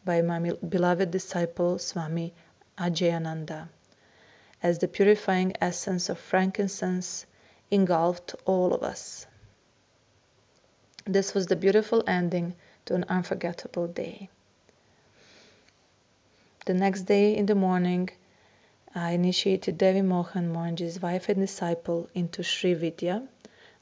by 0.08 0.22
my 0.22 0.40
beloved 0.70 1.12
disciple 1.12 1.78
Swami 1.78 2.34
Ajayananda, 2.78 3.68
as 4.64 4.80
the 4.80 4.88
purifying 4.88 5.52
essence 5.60 6.08
of 6.08 6.18
frankincense 6.18 7.26
engulfed 7.70 8.34
all 8.46 8.74
of 8.74 8.84
us. 8.84 9.28
This 11.04 11.34
was 11.34 11.48
the 11.48 11.58
beautiful 11.58 12.06
ending 12.08 12.56
to 12.86 12.96
an 12.96 13.04
unforgettable 13.10 13.88
day. 13.88 14.30
The 16.66 16.74
next 16.74 17.02
day 17.02 17.36
in 17.36 17.46
the 17.46 17.56
morning, 17.56 18.10
I 18.96 19.12
initiated 19.12 19.78
Devi 19.78 20.04
Mohan 20.04 20.54
Mohanji's 20.54 21.02
wife 21.02 21.28
and 21.28 21.40
disciple 21.40 22.10
into 22.14 22.44
Sri 22.44 22.74
Vidya. 22.74 23.28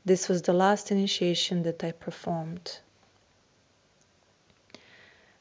This 0.04 0.28
was 0.28 0.42
the 0.42 0.54
last 0.54 0.92
initiation 0.92 1.62
that 1.64 1.84
I 1.84 1.92
performed. 1.92 2.80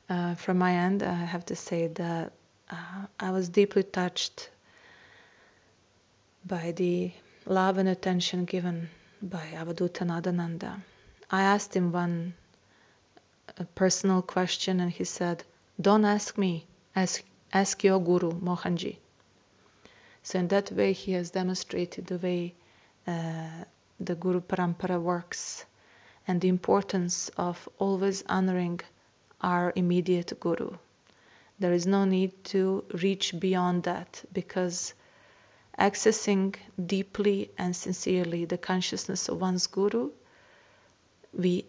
Uh, 0.08 0.34
from 0.34 0.58
my 0.58 0.74
end, 0.74 1.02
I 1.02 1.14
have 1.14 1.46
to 1.46 1.56
say 1.56 1.86
that 1.88 2.32
uh, 2.70 3.06
I 3.18 3.30
was 3.30 3.48
deeply 3.48 3.82
touched 3.82 4.50
by 6.46 6.72
the 6.72 7.12
love 7.46 7.78
and 7.78 7.88
attention 7.88 8.44
given 8.44 8.90
by 9.22 9.46
Avaduta 9.54 10.04
Nadananda. 10.04 10.82
I 11.30 11.42
asked 11.42 11.74
him 11.74 11.90
one 11.92 12.34
personal 13.74 14.22
question 14.22 14.80
and 14.80 14.90
he 14.90 15.04
said, 15.04 15.42
Don't 15.80 16.04
ask 16.04 16.36
me, 16.36 16.66
ask, 16.94 17.22
ask 17.52 17.82
your 17.84 18.00
Guru, 18.00 18.32
Mohanji. 18.32 18.96
So 20.22 20.38
in 20.38 20.48
that 20.48 20.70
way, 20.72 20.92
he 20.92 21.12
has 21.12 21.30
demonstrated 21.30 22.06
the 22.06 22.18
way 22.18 22.54
uh, 23.06 23.64
the 24.00 24.14
Guru 24.14 24.40
Parampara 24.40 25.00
works 25.00 25.64
and 26.26 26.40
the 26.40 26.48
importance 26.48 27.30
of 27.36 27.68
always 27.78 28.22
honoring 28.28 28.80
our 29.40 29.72
immediate 29.76 30.38
Guru. 30.40 30.76
There 31.58 31.72
is 31.72 31.86
no 31.86 32.04
need 32.04 32.32
to 32.44 32.84
reach 33.02 33.38
beyond 33.38 33.84
that 33.84 34.24
because 34.32 34.94
accessing 35.78 36.56
deeply 36.84 37.50
and 37.58 37.74
sincerely 37.74 38.44
the 38.44 38.58
consciousness 38.58 39.28
of 39.28 39.40
one's 39.40 39.66
Guru, 39.66 40.10
we 41.32 41.64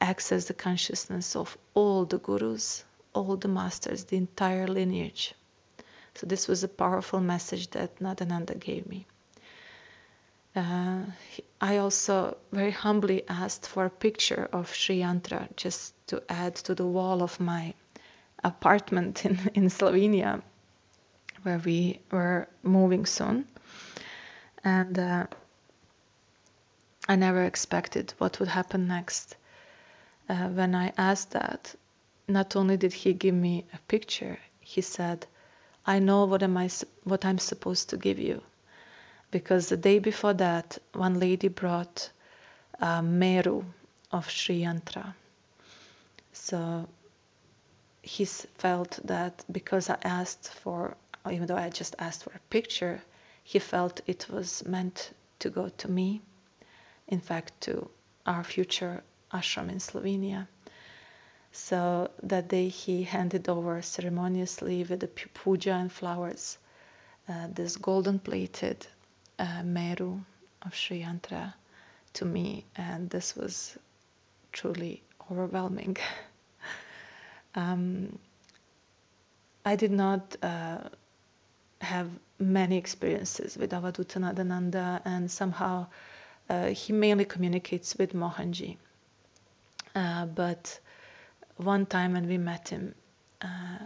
access 0.00 0.46
the 0.46 0.54
consciousness 0.54 1.36
of 1.36 1.56
all 1.74 2.04
the 2.04 2.18
Gurus, 2.18 2.84
all 3.14 3.36
the 3.36 3.48
masters, 3.48 4.04
the 4.04 4.16
entire 4.16 4.66
lineage. 4.66 5.34
So 6.14 6.26
this 6.26 6.48
was 6.48 6.64
a 6.64 6.68
powerful 6.68 7.20
message 7.20 7.70
that 7.70 7.98
Nadananda 8.00 8.58
gave 8.58 8.86
me. 8.86 9.06
Uh, 10.54 11.04
I 11.60 11.78
also 11.78 12.36
very 12.50 12.72
humbly 12.72 13.22
asked 13.28 13.66
for 13.66 13.86
a 13.86 13.90
picture 13.90 14.48
of 14.52 14.74
Sri 14.74 14.98
Yantra 14.98 15.48
just 15.56 15.94
to 16.08 16.22
add 16.28 16.56
to 16.56 16.74
the 16.74 16.86
wall 16.86 17.22
of 17.22 17.40
my 17.40 17.74
apartment 18.44 19.24
in, 19.24 19.38
in 19.54 19.70
Slovenia, 19.70 20.42
where 21.42 21.58
we 21.58 22.00
were 22.10 22.48
moving 22.62 23.06
soon. 23.06 23.46
And 24.64 24.98
uh, 24.98 25.26
I 27.08 27.16
never 27.16 27.44
expected 27.44 28.14
what 28.18 28.38
would 28.38 28.48
happen 28.48 28.86
next. 28.88 29.36
Uh, 30.28 30.48
when 30.48 30.74
I 30.74 30.92
asked 30.96 31.32
that, 31.32 31.74
not 32.28 32.56
only 32.56 32.76
did 32.76 32.92
he 32.92 33.12
give 33.12 33.34
me 33.34 33.64
a 33.72 33.78
picture, 33.88 34.38
he 34.60 34.80
said, 34.80 35.26
I 35.84 35.98
know 35.98 36.26
what 36.26 36.42
am 36.42 36.56
I 36.56 36.70
what 37.02 37.24
I'm 37.24 37.38
supposed 37.38 37.90
to 37.90 37.96
give 37.96 38.20
you, 38.20 38.40
because 39.32 39.70
the 39.70 39.76
day 39.78 39.98
before 39.98 40.34
that, 40.34 40.78
one 40.92 41.18
lady 41.18 41.48
brought 41.48 42.10
a 42.78 43.02
meru 43.02 43.64
of 44.12 44.28
Sri 44.30 44.60
Yantra. 44.60 45.14
So 46.32 46.86
he 48.02 48.26
felt 48.26 49.00
that 49.04 49.44
because 49.50 49.88
I 49.88 49.96
asked 50.04 50.50
for, 50.50 50.96
even 51.30 51.46
though 51.46 51.56
I 51.56 51.70
just 51.70 51.96
asked 51.98 52.24
for 52.24 52.32
a 52.34 52.48
picture, 52.50 53.00
he 53.42 53.58
felt 53.58 54.02
it 54.06 54.28
was 54.28 54.64
meant 54.66 55.12
to 55.38 55.48
go 55.48 55.70
to 55.78 55.90
me, 55.90 56.20
in 57.08 57.20
fact, 57.20 57.58
to 57.62 57.88
our 58.26 58.44
future 58.44 59.02
ashram 59.32 59.70
in 59.70 59.78
Slovenia. 59.78 60.46
So 61.52 62.10
that 62.22 62.48
day 62.48 62.68
he 62.68 63.02
handed 63.02 63.48
over 63.48 63.80
ceremoniously 63.80 64.84
with 64.84 65.00
the 65.00 65.08
puja 65.08 65.72
and 65.72 65.90
flowers 65.90 66.58
uh, 67.28 67.46
this 67.54 67.76
golden 67.76 68.18
plated 68.18 68.86
uh, 69.42 69.62
meru 69.64 70.20
of 70.62 70.74
Sri 70.74 71.02
Yantra 71.02 71.52
to 72.14 72.24
me, 72.24 72.64
and 72.76 73.10
this 73.10 73.34
was 73.34 73.76
truly 74.52 75.02
overwhelming. 75.30 75.96
um, 77.54 78.18
I 79.64 79.76
did 79.76 79.90
not 79.90 80.36
uh, 80.42 80.78
have 81.80 82.08
many 82.38 82.76
experiences 82.76 83.56
with 83.56 83.72
Avaduta 83.72 84.20
Nadananda, 84.20 85.02
and 85.04 85.30
somehow 85.30 85.86
uh, 86.48 86.66
he 86.66 86.92
mainly 86.92 87.24
communicates 87.24 87.96
with 87.96 88.12
Mohanji. 88.12 88.76
Uh, 89.94 90.26
but 90.26 90.78
one 91.56 91.86
time 91.86 92.12
when 92.12 92.28
we 92.28 92.38
met 92.38 92.68
him, 92.68 92.94
uh, 93.40 93.78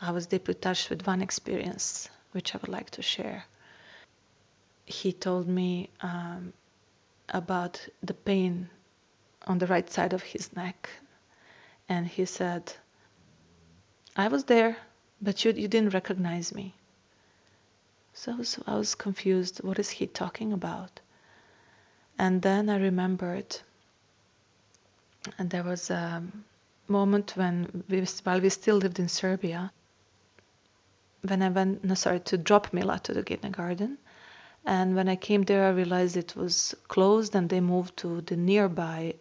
I 0.00 0.12
was 0.12 0.26
deeply 0.26 0.54
touched 0.54 0.90
with 0.90 1.06
one 1.06 1.22
experience 1.22 2.08
which 2.32 2.54
I 2.54 2.58
would 2.58 2.68
like 2.68 2.90
to 2.90 3.02
share. 3.02 3.44
He 4.86 5.12
told 5.12 5.48
me 5.48 5.90
um, 6.00 6.52
about 7.28 7.86
the 8.02 8.14
pain 8.14 8.70
on 9.46 9.58
the 9.58 9.66
right 9.66 9.90
side 9.90 10.12
of 10.12 10.22
his 10.22 10.54
neck, 10.56 10.88
and 11.88 12.06
he 12.06 12.24
said, 12.24 12.72
I 14.16 14.28
was 14.28 14.44
there, 14.44 14.76
but 15.20 15.44
you, 15.44 15.52
you 15.52 15.68
didn't 15.68 15.92
recognize 15.92 16.54
me. 16.54 16.74
So 18.14 18.32
I 18.32 18.36
was, 18.36 18.58
I 18.66 18.76
was 18.76 18.94
confused. 18.94 19.62
What 19.62 19.78
is 19.78 19.90
he 19.90 20.06
talking 20.06 20.52
about? 20.52 21.00
And 22.18 22.40
then 22.40 22.70
I 22.70 22.78
remembered, 22.78 23.58
and 25.36 25.50
there 25.50 25.62
was 25.62 25.90
a 25.90 26.22
moment 26.88 27.36
when 27.36 27.84
we, 27.88 28.06
while 28.22 28.40
we 28.40 28.48
still 28.48 28.76
lived 28.76 28.98
in 28.98 29.08
Serbia, 29.08 29.70
when 31.22 31.42
I 31.42 31.48
went, 31.50 31.84
no, 31.84 31.94
sorry, 31.94 32.20
to 32.20 32.38
drop 32.38 32.72
Mila 32.72 33.00
to 33.00 33.12
the 33.12 33.22
kindergarten. 33.22 33.98
And 34.66 34.96
when 34.96 35.08
I 35.08 35.14
came 35.14 35.44
there, 35.44 35.64
I 35.64 35.70
realized 35.70 36.16
it 36.16 36.34
was 36.34 36.74
closed 36.88 37.36
and 37.36 37.48
they 37.48 37.60
moved 37.60 37.96
to 37.98 38.20
the 38.22 38.36
nearby 38.36 39.14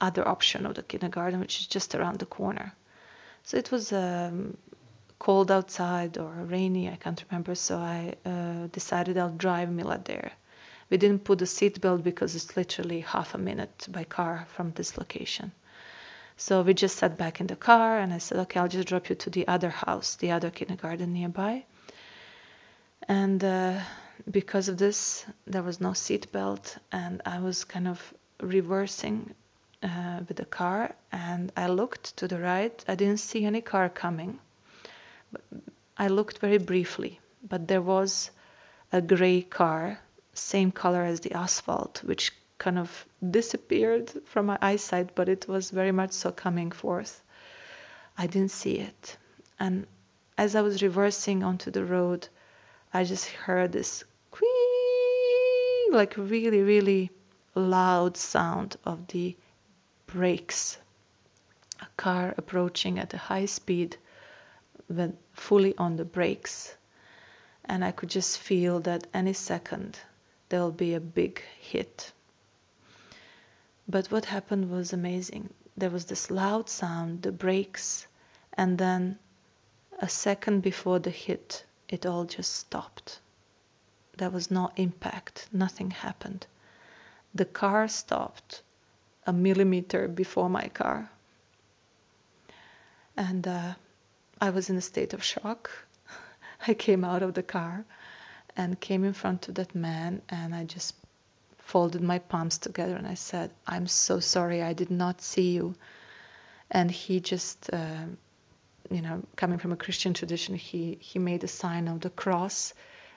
other 0.00 0.26
option 0.26 0.64
of 0.64 0.74
the 0.74 0.82
kindergarten, 0.82 1.40
which 1.40 1.60
is 1.60 1.66
just 1.66 1.94
around 1.94 2.18
the 2.18 2.26
corner. 2.26 2.72
So 3.42 3.58
it 3.58 3.70
was 3.70 3.92
um, 3.92 4.56
cold 5.18 5.50
outside 5.50 6.16
or 6.16 6.30
rainy, 6.30 6.88
I 6.88 6.96
can't 6.96 7.22
remember. 7.28 7.54
So 7.54 7.76
I 7.76 8.14
uh, 8.24 8.68
decided 8.72 9.18
I'll 9.18 9.30
drive 9.30 9.70
Mila 9.70 10.00
there. 10.02 10.32
We 10.88 10.96
didn't 10.96 11.24
put 11.24 11.38
the 11.38 11.44
seatbelt 11.44 12.02
because 12.02 12.34
it's 12.34 12.56
literally 12.56 13.00
half 13.00 13.34
a 13.34 13.38
minute 13.38 13.88
by 13.90 14.04
car 14.04 14.46
from 14.54 14.72
this 14.72 14.96
location. 14.96 15.52
So 16.38 16.62
we 16.62 16.72
just 16.72 16.96
sat 16.96 17.18
back 17.18 17.40
in 17.40 17.46
the 17.46 17.56
car 17.56 17.98
and 17.98 18.14
I 18.14 18.18
said, 18.18 18.38
okay, 18.38 18.60
I'll 18.60 18.68
just 18.68 18.88
drop 18.88 19.10
you 19.10 19.16
to 19.16 19.28
the 19.28 19.46
other 19.48 19.68
house, 19.68 20.14
the 20.14 20.30
other 20.30 20.50
kindergarten 20.50 21.12
nearby. 21.12 21.64
And 23.06 23.42
uh, 23.44 23.80
because 24.30 24.68
of 24.68 24.78
this, 24.78 25.24
there 25.46 25.62
was 25.62 25.80
no 25.80 25.90
seatbelt 25.90 26.78
and 26.92 27.22
I 27.24 27.40
was 27.40 27.64
kind 27.64 27.88
of 27.88 28.14
reversing 28.40 29.34
uh, 29.82 30.20
with 30.26 30.36
the 30.36 30.44
car 30.44 30.94
and 31.12 31.52
I 31.56 31.68
looked 31.68 32.16
to 32.18 32.28
the 32.28 32.38
right. 32.38 32.84
I 32.88 32.94
didn't 32.94 33.20
see 33.20 33.44
any 33.44 33.60
car 33.60 33.88
coming. 33.88 34.38
I 35.96 36.08
looked 36.08 36.38
very 36.38 36.58
briefly, 36.58 37.20
but 37.48 37.68
there 37.68 37.82
was 37.82 38.30
a 38.92 39.00
gray 39.00 39.42
car, 39.42 39.98
same 40.34 40.72
color 40.72 41.02
as 41.02 41.20
the 41.20 41.32
asphalt, 41.32 42.02
which 42.04 42.32
kind 42.58 42.78
of 42.78 43.06
disappeared 43.30 44.10
from 44.24 44.46
my 44.46 44.58
eyesight, 44.60 45.14
but 45.14 45.28
it 45.28 45.46
was 45.48 45.70
very 45.70 45.92
much 45.92 46.12
so 46.12 46.32
coming 46.32 46.70
forth. 46.70 47.22
I 48.16 48.26
didn't 48.26 48.50
see 48.50 48.78
it. 48.78 49.16
And 49.60 49.86
as 50.36 50.54
I 50.54 50.62
was 50.62 50.82
reversing 50.82 51.42
onto 51.42 51.70
the 51.70 51.84
road, 51.84 52.28
I 52.92 53.04
just 53.04 53.26
heard 53.26 53.72
this 53.72 54.04
like 55.90 56.16
really, 56.16 56.62
really 56.62 57.10
loud 57.54 58.16
sound 58.16 58.76
of 58.84 59.06
the 59.08 59.36
brakes. 60.06 60.78
A 61.80 61.86
car 61.96 62.34
approaching 62.36 62.98
at 62.98 63.14
a 63.14 63.18
high 63.18 63.46
speed 63.46 63.96
went 64.88 65.18
fully 65.32 65.76
on 65.76 65.96
the 65.96 66.04
brakes. 66.04 66.74
And 67.64 67.84
I 67.84 67.92
could 67.92 68.10
just 68.10 68.38
feel 68.38 68.80
that 68.80 69.06
any 69.12 69.32
second 69.32 69.98
there'll 70.48 70.72
be 70.72 70.94
a 70.94 71.00
big 71.00 71.42
hit. 71.60 72.12
But 73.88 74.10
what 74.10 74.24
happened 74.24 74.70
was 74.70 74.92
amazing. 74.92 75.50
There 75.76 75.90
was 75.90 76.06
this 76.06 76.30
loud 76.30 76.68
sound, 76.68 77.22
the 77.22 77.32
brakes, 77.32 78.06
and 78.54 78.76
then 78.78 79.18
a 79.98 80.08
second 80.08 80.60
before 80.60 80.98
the 80.98 81.10
hit, 81.10 81.64
it 81.88 82.06
all 82.06 82.24
just 82.24 82.54
stopped. 82.54 83.20
There 84.16 84.30
was 84.30 84.50
no 84.50 84.70
impact, 84.76 85.48
nothing 85.52 85.90
happened. 85.90 86.46
The 87.34 87.44
car 87.44 87.88
stopped 87.88 88.62
a 89.26 89.32
millimeter 89.32 90.08
before 90.08 90.48
my 90.48 90.68
car. 90.68 91.10
And 93.16 93.46
uh, 93.46 93.74
I 94.40 94.50
was 94.50 94.70
in 94.70 94.76
a 94.76 94.80
state 94.80 95.12
of 95.12 95.22
shock. 95.22 95.70
I 96.66 96.74
came 96.74 97.04
out 97.04 97.22
of 97.22 97.34
the 97.34 97.42
car 97.42 97.84
and 98.56 98.80
came 98.80 99.04
in 99.04 99.12
front 99.12 99.48
of 99.48 99.54
that 99.54 99.74
man, 99.74 100.22
and 100.28 100.54
I 100.54 100.64
just 100.64 100.94
folded 101.58 102.02
my 102.02 102.18
palms 102.18 102.58
together 102.58 102.96
and 102.96 103.06
I 103.06 103.14
said, 103.14 103.50
I'm 103.66 103.86
so 103.86 104.20
sorry, 104.20 104.62
I 104.62 104.72
did 104.72 104.90
not 104.90 105.20
see 105.20 105.50
you. 105.50 105.74
And 106.70 106.90
he 106.90 107.20
just, 107.20 107.70
uh, 107.72 108.06
you 108.90 109.02
know, 109.02 109.22
coming 109.36 109.58
from 109.58 109.72
a 109.72 109.76
Christian 109.76 110.14
tradition, 110.14 110.54
he, 110.54 110.98
he 111.00 111.18
made 111.18 111.44
a 111.44 111.48
sign 111.48 111.88
of 111.88 112.00
the 112.00 112.10
cross 112.10 112.74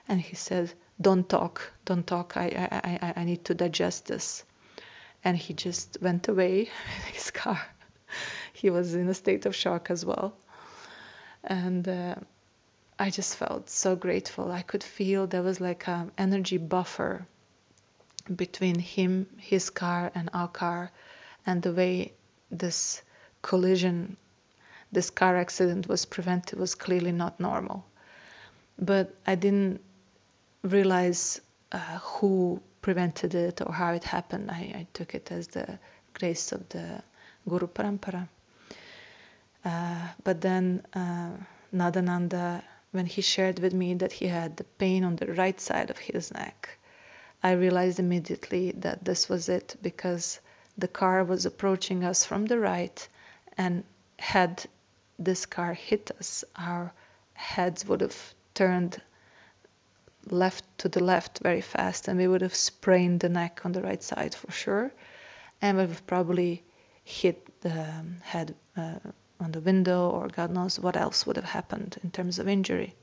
and 0.08 0.20
he 0.20 0.36
said, 0.36 0.72
Don't 1.00 1.28
talk, 1.28 1.72
don't 1.84 2.06
talk, 2.06 2.36
I, 2.36 2.46
I, 2.46 3.06
I, 3.06 3.12
I 3.20 3.24
need 3.24 3.44
to 3.46 3.54
digest 3.54 4.06
this. 4.06 4.44
And 5.24 5.36
he 5.36 5.54
just 5.54 5.98
went 6.00 6.28
away 6.28 6.60
in 7.06 7.12
his 7.12 7.30
car. 7.30 7.60
he 8.52 8.70
was 8.70 8.94
in 8.94 9.08
a 9.08 9.14
state 9.14 9.46
of 9.46 9.54
shock 9.54 9.90
as 9.90 10.04
well. 10.04 10.34
And 11.44 11.88
uh, 11.88 12.14
I 12.98 13.10
just 13.10 13.36
felt 13.36 13.68
so 13.68 13.96
grateful. 13.96 14.50
I 14.52 14.62
could 14.62 14.84
feel 14.84 15.26
there 15.26 15.42
was 15.42 15.60
like 15.60 15.88
an 15.88 16.12
energy 16.18 16.58
buffer 16.58 17.26
between 18.34 18.78
him, 18.78 19.26
his 19.38 19.70
car, 19.70 20.12
and 20.14 20.30
our 20.32 20.48
car, 20.48 20.92
and 21.44 21.62
the 21.62 21.72
way 21.72 22.12
this 22.50 23.02
collision, 23.40 24.16
this 24.92 25.10
car 25.10 25.36
accident 25.36 25.88
was 25.88 26.04
prevented 26.04 26.58
was 26.58 26.74
clearly 26.74 27.12
not 27.12 27.40
normal. 27.40 27.84
But 28.78 29.14
I 29.26 29.34
didn't 29.34 29.80
realize 30.62 31.40
uh, 31.72 31.98
who 31.98 32.60
prevented 32.82 33.34
it 33.34 33.60
or 33.60 33.72
how 33.72 33.92
it 33.92 34.04
happened. 34.04 34.50
I, 34.50 34.72
I, 34.80 34.86
took 34.92 35.14
it 35.14 35.30
as 35.32 35.48
the 35.48 35.78
grace 36.12 36.52
of 36.52 36.68
the 36.68 37.02
Guru 37.48 37.66
Parampara. 37.66 38.28
Uh, 39.64 40.08
but 40.24 40.40
then 40.40 40.84
uh, 40.92 41.30
Nadananda, 41.72 42.62
when 42.90 43.06
he 43.06 43.22
shared 43.22 43.60
with 43.60 43.72
me 43.72 43.94
that 43.94 44.12
he 44.12 44.26
had 44.26 44.56
the 44.56 44.64
pain 44.64 45.04
on 45.04 45.16
the 45.16 45.32
right 45.32 45.60
side 45.60 45.90
of 45.90 45.98
his 45.98 46.32
neck, 46.32 46.78
I 47.42 47.52
realized 47.52 47.98
immediately 47.98 48.72
that 48.78 49.04
this 49.04 49.28
was 49.28 49.48
it 49.48 49.76
because 49.82 50.40
the 50.76 50.88
car 50.88 51.24
was 51.24 51.46
approaching 51.46 52.04
us 52.04 52.24
from 52.24 52.46
the 52.46 52.58
right, 52.58 53.08
and 53.58 53.84
had 54.18 54.64
this 55.24 55.46
car 55.46 55.74
hit 55.74 56.10
us, 56.18 56.44
our 56.56 56.92
heads 57.34 57.86
would 57.86 58.00
have 58.00 58.34
turned 58.54 59.00
left 60.30 60.64
to 60.78 60.88
the 60.88 61.02
left 61.02 61.40
very 61.42 61.60
fast, 61.60 62.08
and 62.08 62.18
we 62.18 62.28
would 62.28 62.42
have 62.42 62.54
sprained 62.54 63.20
the 63.20 63.28
neck 63.28 63.62
on 63.64 63.72
the 63.72 63.82
right 63.82 64.02
side 64.02 64.34
for 64.34 64.50
sure, 64.52 64.92
and 65.60 65.76
we 65.76 65.82
would 65.82 65.90
have 65.90 66.06
probably 66.06 66.62
hit 67.04 67.60
the 67.60 68.04
head 68.22 68.54
uh, 68.76 68.98
on 69.40 69.52
the 69.52 69.60
window, 69.60 70.10
or 70.10 70.28
God 70.28 70.50
knows 70.50 70.78
what 70.78 70.96
else 70.96 71.26
would 71.26 71.36
have 71.36 71.44
happened 71.44 71.98
in 72.04 72.10
terms 72.10 72.38
of 72.38 72.48
injury. 72.48 72.94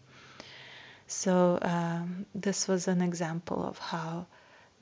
So 1.08 1.58
um, 1.62 2.26
this 2.36 2.68
was 2.68 2.88
an 2.88 3.02
example 3.02 3.66
of 3.66 3.78
how 3.78 4.28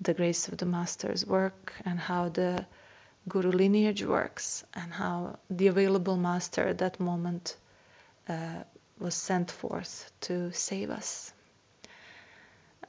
the 0.02 0.14
grace 0.14 0.48
of 0.48 0.58
the 0.58 0.66
masters 0.66 1.26
work 1.26 1.74
and 1.86 2.00
how 2.00 2.30
the 2.30 2.66
guru 3.28 3.52
lineage 3.52 4.04
works 4.04 4.64
and 4.74 4.92
how 4.92 5.38
the 5.50 5.68
available 5.68 6.18
master 6.18 6.68
at 6.68 6.78
that 6.80 7.00
moment 7.00 7.56
uh, 8.30 8.64
was 9.00 9.16
sent 9.16 9.52
forth 9.52 10.12
to 10.22 10.52
save 10.54 10.90
us. 10.90 11.34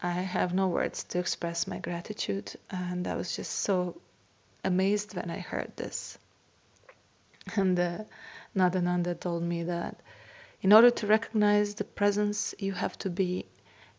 I 0.01 0.13
have 0.13 0.55
no 0.55 0.69
words 0.69 1.05
to 1.05 1.19
express 1.19 1.67
my 1.67 1.79
gratitude, 1.79 2.55
and 2.71 3.07
I 3.09 3.17
was 3.17 3.35
just 3.35 3.53
so 3.53 4.01
amazed 4.65 5.15
when 5.17 5.31
I 5.31 5.39
heard 5.39 5.73
this. 5.77 6.19
And 7.57 7.79
uh, 7.79 7.99
Nadananda 8.57 9.19
told 9.19 9.43
me 9.43 9.65
that 9.65 9.97
in 10.61 10.73
order 10.73 10.91
to 10.91 11.07
recognize 11.07 11.75
the 11.75 11.85
presence, 11.85 12.55
you 12.59 12.73
have 12.73 12.97
to 12.99 13.11
be, 13.11 13.47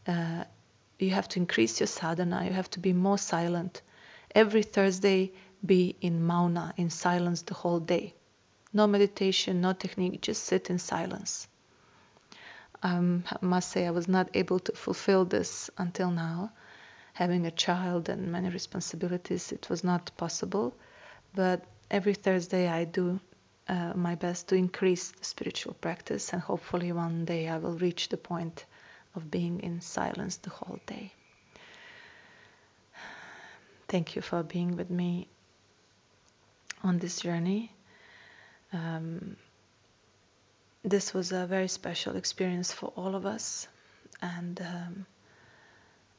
uh, 0.07 0.43
you 0.99 1.09
have 1.11 1.27
to 1.29 1.39
increase 1.39 1.79
your 1.79 1.87
sadhana. 1.87 2.45
You 2.45 2.51
have 2.51 2.69
to 2.71 2.79
be 2.79 2.93
more 2.93 3.17
silent. 3.17 3.81
Every 4.35 4.63
Thursday, 4.63 5.31
be 5.65 5.95
in 6.01 6.23
mauna, 6.23 6.73
in 6.77 6.89
silence 6.89 7.41
the 7.43 7.53
whole 7.53 7.79
day. 7.79 8.13
No 8.71 8.87
meditation, 8.87 9.61
no 9.61 9.73
technique. 9.73 10.21
Just 10.21 10.43
sit 10.43 10.69
in 10.69 10.79
silence. 10.79 11.47
Um, 12.81 13.23
I 13.29 13.45
must 13.45 13.69
say, 13.69 13.87
I 13.87 13.91
was 13.91 14.07
not 14.07 14.29
able 14.33 14.59
to 14.59 14.71
fulfill 14.73 15.25
this 15.25 15.69
until 15.77 16.11
now. 16.11 16.51
Having 17.13 17.45
a 17.45 17.51
child 17.51 18.07
and 18.07 18.31
many 18.31 18.49
responsibilities, 18.49 19.51
it 19.51 19.69
was 19.69 19.83
not 19.83 20.11
possible. 20.15 20.73
But 21.35 21.65
every 21.91 22.13
Thursday, 22.13 22.67
I 22.67 22.85
do 22.85 23.19
uh, 23.67 23.93
my 23.95 24.15
best 24.15 24.47
to 24.49 24.55
increase 24.55 25.11
the 25.11 25.25
spiritual 25.25 25.73
practice, 25.73 26.31
and 26.31 26.41
hopefully 26.41 26.91
one 26.91 27.25
day 27.25 27.49
I 27.49 27.57
will 27.57 27.77
reach 27.77 28.09
the 28.09 28.17
point 28.17 28.65
of 29.15 29.29
being 29.29 29.59
in 29.59 29.81
silence 29.81 30.37
the 30.37 30.49
whole 30.49 30.79
day. 30.85 31.11
Thank 33.87 34.15
you 34.15 34.21
for 34.21 34.43
being 34.43 34.77
with 34.77 34.89
me 34.89 35.27
on 36.83 36.99
this 36.99 37.21
journey. 37.21 37.71
Um, 38.73 39.35
this 40.83 41.13
was 41.13 41.31
a 41.31 41.45
very 41.45 41.67
special 41.67 42.15
experience 42.15 42.71
for 42.71 42.93
all 42.95 43.15
of 43.15 43.25
us, 43.25 43.67
and 44.21 44.59
um, 44.61 45.05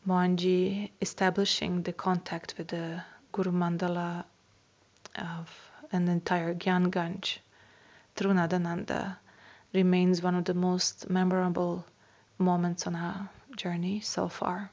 Mohanji 0.07 0.91
establishing 1.01 1.83
the 1.83 1.93
contact 1.93 2.55
with 2.59 2.69
the 2.69 3.03
Guru 3.33 3.53
Mandala 3.53 4.25
of 5.17 5.51
an 5.93 6.09
entire 6.09 6.55
Gyan 6.55 6.89
Ganj 6.91 7.39
through 8.17 8.33
Nadananda 8.33 9.17
remains 9.73 10.23
one 10.23 10.35
of 10.35 10.45
the 10.45 10.55
most 10.55 11.09
memorable 11.09 11.85
moments 12.39 12.87
on 12.87 12.97
our 12.97 13.29
journey 13.57 14.01
so 14.01 14.29
far. 14.29 14.71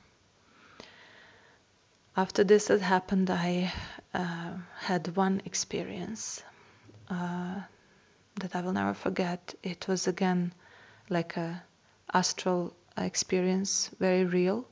After 2.16 2.44
this 2.44 2.68
had 2.68 2.82
happened, 2.82 3.30
I 3.30 3.72
uh, 4.18 4.54
had 4.80 5.16
one 5.16 5.42
experience 5.46 6.44
uh, 7.10 7.62
that 8.40 8.56
I 8.56 8.62
will 8.62 8.74
never 8.74 8.94
forget. 8.94 9.54
It 9.64 9.88
was 9.88 10.08
again 10.08 10.54
like 11.10 11.38
a 11.38 11.62
astral 12.14 12.76
experience, 12.98 13.92
very 14.00 14.26
real. 14.26 14.66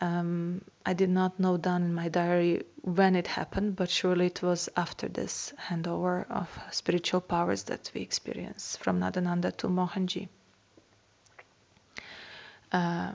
Um, 0.00 0.62
I 0.86 0.94
did 0.94 1.10
not 1.10 1.38
note 1.38 1.60
down 1.60 1.82
in 1.82 1.92
my 1.92 2.08
diary 2.08 2.62
when 2.82 3.14
it 3.16 3.26
happened, 3.26 3.76
but 3.76 3.90
surely 3.90 4.26
it 4.26 4.42
was 4.42 4.70
after 4.76 5.08
this 5.08 5.52
handover 5.68 6.26
of 6.30 6.48
spiritual 6.70 7.20
powers 7.20 7.64
that 7.64 7.90
we 7.94 8.00
experienced 8.00 8.78
from 8.78 8.98
Nadananda 9.00 9.54
to 9.58 9.68
Mohanji. 9.68 10.28
Uh, 12.72 13.12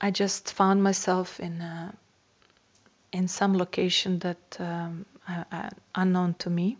I 0.00 0.10
just 0.10 0.52
found 0.52 0.82
myself 0.82 1.38
in 1.38 1.60
a, 1.60 1.94
in 3.12 3.28
some 3.28 3.56
location 3.56 4.18
that 4.20 4.56
um, 4.60 5.06
unknown 5.94 6.34
to 6.34 6.50
me, 6.50 6.78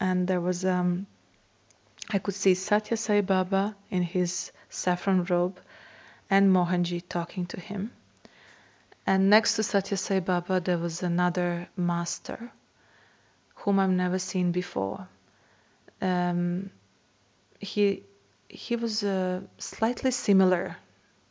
and 0.00 0.26
there 0.26 0.40
was 0.40 0.64
um, 0.64 1.06
I 2.10 2.18
could 2.18 2.34
see 2.34 2.54
Satya 2.54 2.96
Sai 2.96 3.20
Baba 3.20 3.76
in 3.90 4.02
his 4.02 4.52
saffron 4.68 5.24
robe 5.24 5.60
and 6.28 6.50
Mohanji 6.50 7.02
talking 7.08 7.46
to 7.46 7.60
him. 7.60 7.92
And 9.06 9.30
next 9.30 9.56
to 9.56 9.62
Satya 9.62 9.96
Sai 9.96 10.20
Baba, 10.20 10.60
there 10.60 10.78
was 10.78 11.02
another 11.02 11.68
master 11.76 12.52
whom 13.56 13.78
I've 13.78 13.90
never 13.90 14.18
seen 14.18 14.52
before. 14.52 15.08
Um, 16.00 16.70
he 17.58 18.02
he 18.48 18.76
was 18.76 19.02
uh, 19.02 19.40
slightly 19.58 20.10
similar 20.10 20.76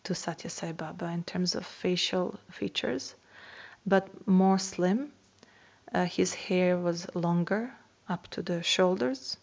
to 0.03 0.15
Satya 0.15 0.49
Sai 0.49 0.71
Baba 0.71 1.05
in 1.07 1.23
terms 1.23 1.55
of 1.55 1.65
facial 1.65 2.39
features, 2.49 3.15
but 3.85 4.27
more 4.27 4.59
slim. 4.59 5.11
Uh, 5.93 6.05
his 6.05 6.33
hair 6.33 6.77
was 6.77 7.13
longer 7.15 7.73
up 8.07 8.27
to 8.29 8.41
the 8.41 8.63
shoulders, 8.63 9.37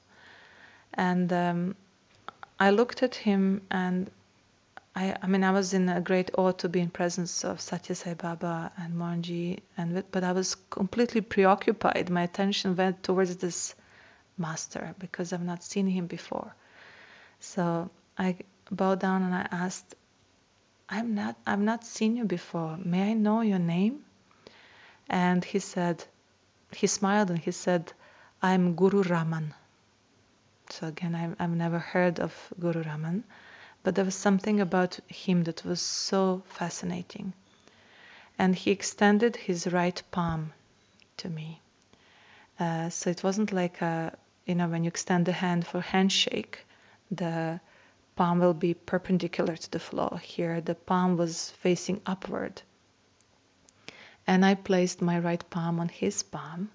and 0.94 1.32
um, 1.32 1.76
I 2.58 2.70
looked 2.70 3.02
at 3.02 3.14
him 3.14 3.62
and 3.70 4.10
I, 4.98 5.14
I 5.22 5.26
mean, 5.28 5.44
I 5.44 5.52
was 5.52 5.74
in 5.74 5.88
a 5.88 6.00
great 6.00 6.32
awe 6.36 6.50
to 6.52 6.68
be 6.68 6.80
in 6.80 6.90
presence 6.90 7.44
of 7.44 7.60
Satya 7.60 7.94
Sai 7.94 8.14
Baba 8.14 8.72
and 8.76 8.94
Mohanji, 8.94 9.60
and 9.76 10.02
but 10.10 10.24
I 10.24 10.32
was 10.32 10.56
completely 10.70 11.20
preoccupied. 11.20 12.10
My 12.10 12.22
attention 12.22 12.74
went 12.74 13.04
towards 13.04 13.36
this 13.36 13.76
master 14.36 14.96
because 14.98 15.32
I've 15.32 15.44
not 15.44 15.62
seen 15.62 15.86
him 15.86 16.08
before. 16.08 16.52
So 17.38 17.90
I 18.18 18.38
bowed 18.72 18.98
down 18.98 19.22
and 19.22 19.32
I 19.32 19.46
asked, 19.52 19.94
"I'm 20.88 21.14
not, 21.14 21.36
I've 21.46 21.60
not 21.60 21.84
seen 21.84 22.16
you 22.16 22.24
before. 22.24 22.76
May 22.76 23.10
I 23.10 23.12
know 23.12 23.42
your 23.42 23.60
name?" 23.60 24.04
And 25.08 25.44
he 25.44 25.58
said, 25.58 26.04
he 26.72 26.86
smiled 26.86 27.30
and 27.30 27.38
he 27.38 27.50
said, 27.50 27.92
"I'm 28.42 28.74
Guru 28.76 29.02
Raman." 29.02 29.54
So 30.70 30.88
again, 30.88 31.14
I've, 31.14 31.36
I've 31.38 31.56
never 31.56 31.78
heard 31.78 32.20
of 32.20 32.52
Guru 32.60 32.82
Raman 32.82 33.24
but 33.82 33.94
there 33.94 34.04
was 34.04 34.14
something 34.14 34.60
about 34.60 34.98
him 35.06 35.44
that 35.44 35.64
was 35.64 35.80
so 35.80 36.42
fascinating. 36.46 37.32
And 38.38 38.54
he 38.54 38.70
extended 38.70 39.36
his 39.36 39.66
right 39.72 40.02
palm 40.10 40.52
to 41.18 41.28
me. 41.28 41.60
Uh, 42.58 42.90
so 42.90 43.10
it 43.10 43.22
wasn't 43.22 43.52
like 43.52 43.80
a, 43.80 44.16
you 44.46 44.54
know, 44.54 44.68
when 44.68 44.84
you 44.84 44.88
extend 44.88 45.26
the 45.26 45.32
hand 45.32 45.66
for 45.66 45.80
handshake, 45.80 46.66
the 47.10 47.60
palm 48.16 48.40
will 48.40 48.54
be 48.54 48.74
perpendicular 48.74 49.56
to 49.56 49.70
the 49.70 49.78
floor. 49.78 50.20
Here, 50.22 50.60
the 50.60 50.74
palm 50.74 51.16
was 51.16 51.50
facing 51.62 52.00
upward. 52.04 52.60
And 54.28 54.44
I 54.44 54.54
placed 54.56 55.00
my 55.00 55.18
right 55.18 55.42
palm 55.48 55.80
on 55.80 55.88
his 55.88 56.22
palm 56.22 56.70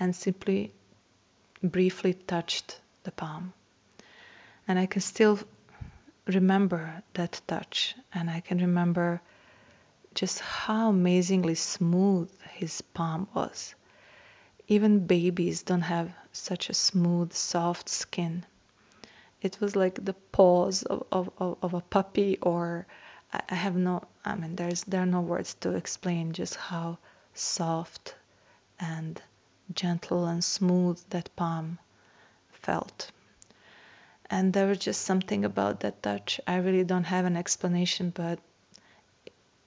and 0.00 0.16
simply 0.16 0.72
briefly 1.62 2.14
touched 2.14 2.80
the 3.02 3.12
palm. 3.12 3.52
And 4.66 4.78
I 4.78 4.86
can 4.86 5.02
still 5.02 5.38
remember 6.26 7.02
that 7.12 7.42
touch 7.46 7.94
and 8.14 8.30
I 8.30 8.40
can 8.40 8.56
remember 8.56 9.20
just 10.14 10.40
how 10.40 10.88
amazingly 10.88 11.56
smooth 11.56 12.30
his 12.54 12.80
palm 12.80 13.28
was. 13.34 13.74
Even 14.66 15.06
babies 15.06 15.62
don't 15.62 15.82
have 15.82 16.10
such 16.32 16.70
a 16.70 16.74
smooth, 16.74 17.34
soft 17.34 17.90
skin. 17.90 18.46
It 19.42 19.60
was 19.60 19.76
like 19.76 20.02
the 20.02 20.14
paws 20.32 20.84
of, 20.84 21.06
of, 21.12 21.30
of, 21.38 21.74
a 21.74 21.82
puppy, 21.82 22.38
or 22.40 22.86
I 23.48 23.54
have 23.54 23.76
no, 23.76 24.02
I 24.24 24.34
mean, 24.34 24.56
there's, 24.56 24.84
there 24.84 25.02
are 25.02 25.06
no 25.06 25.20
words 25.20 25.54
to 25.60 25.74
explain 25.74 26.32
just 26.32 26.56
how 26.56 26.98
soft 27.34 28.14
and 28.78 29.20
gentle 29.74 30.26
and 30.26 30.42
smooth 30.44 31.00
that 31.10 31.34
palm 31.36 31.78
felt 32.52 33.10
and 34.30 34.52
there 34.52 34.66
was 34.66 34.78
just 34.78 35.02
something 35.02 35.44
about 35.44 35.80
that 35.80 36.02
touch. 36.02 36.40
I 36.46 36.56
really 36.56 36.84
don't 36.84 37.04
have 37.04 37.24
an 37.24 37.36
explanation, 37.36 38.10
but 38.10 38.38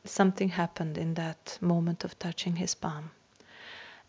something 0.03 0.49
happened 0.49 0.97
in 0.97 1.13
that 1.13 1.57
moment 1.61 2.03
of 2.03 2.17
touching 2.17 2.55
his 2.55 2.75
palm. 2.75 3.11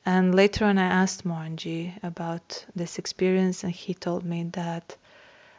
And 0.06 0.34
later 0.34 0.64
on, 0.64 0.78
I 0.78 0.86
asked 0.86 1.24
Mohanji 1.24 1.92
about 2.02 2.64
this 2.74 2.98
experience, 2.98 3.62
and 3.62 3.72
he 3.72 3.94
told 3.94 4.24
me 4.24 4.44
that 4.52 4.96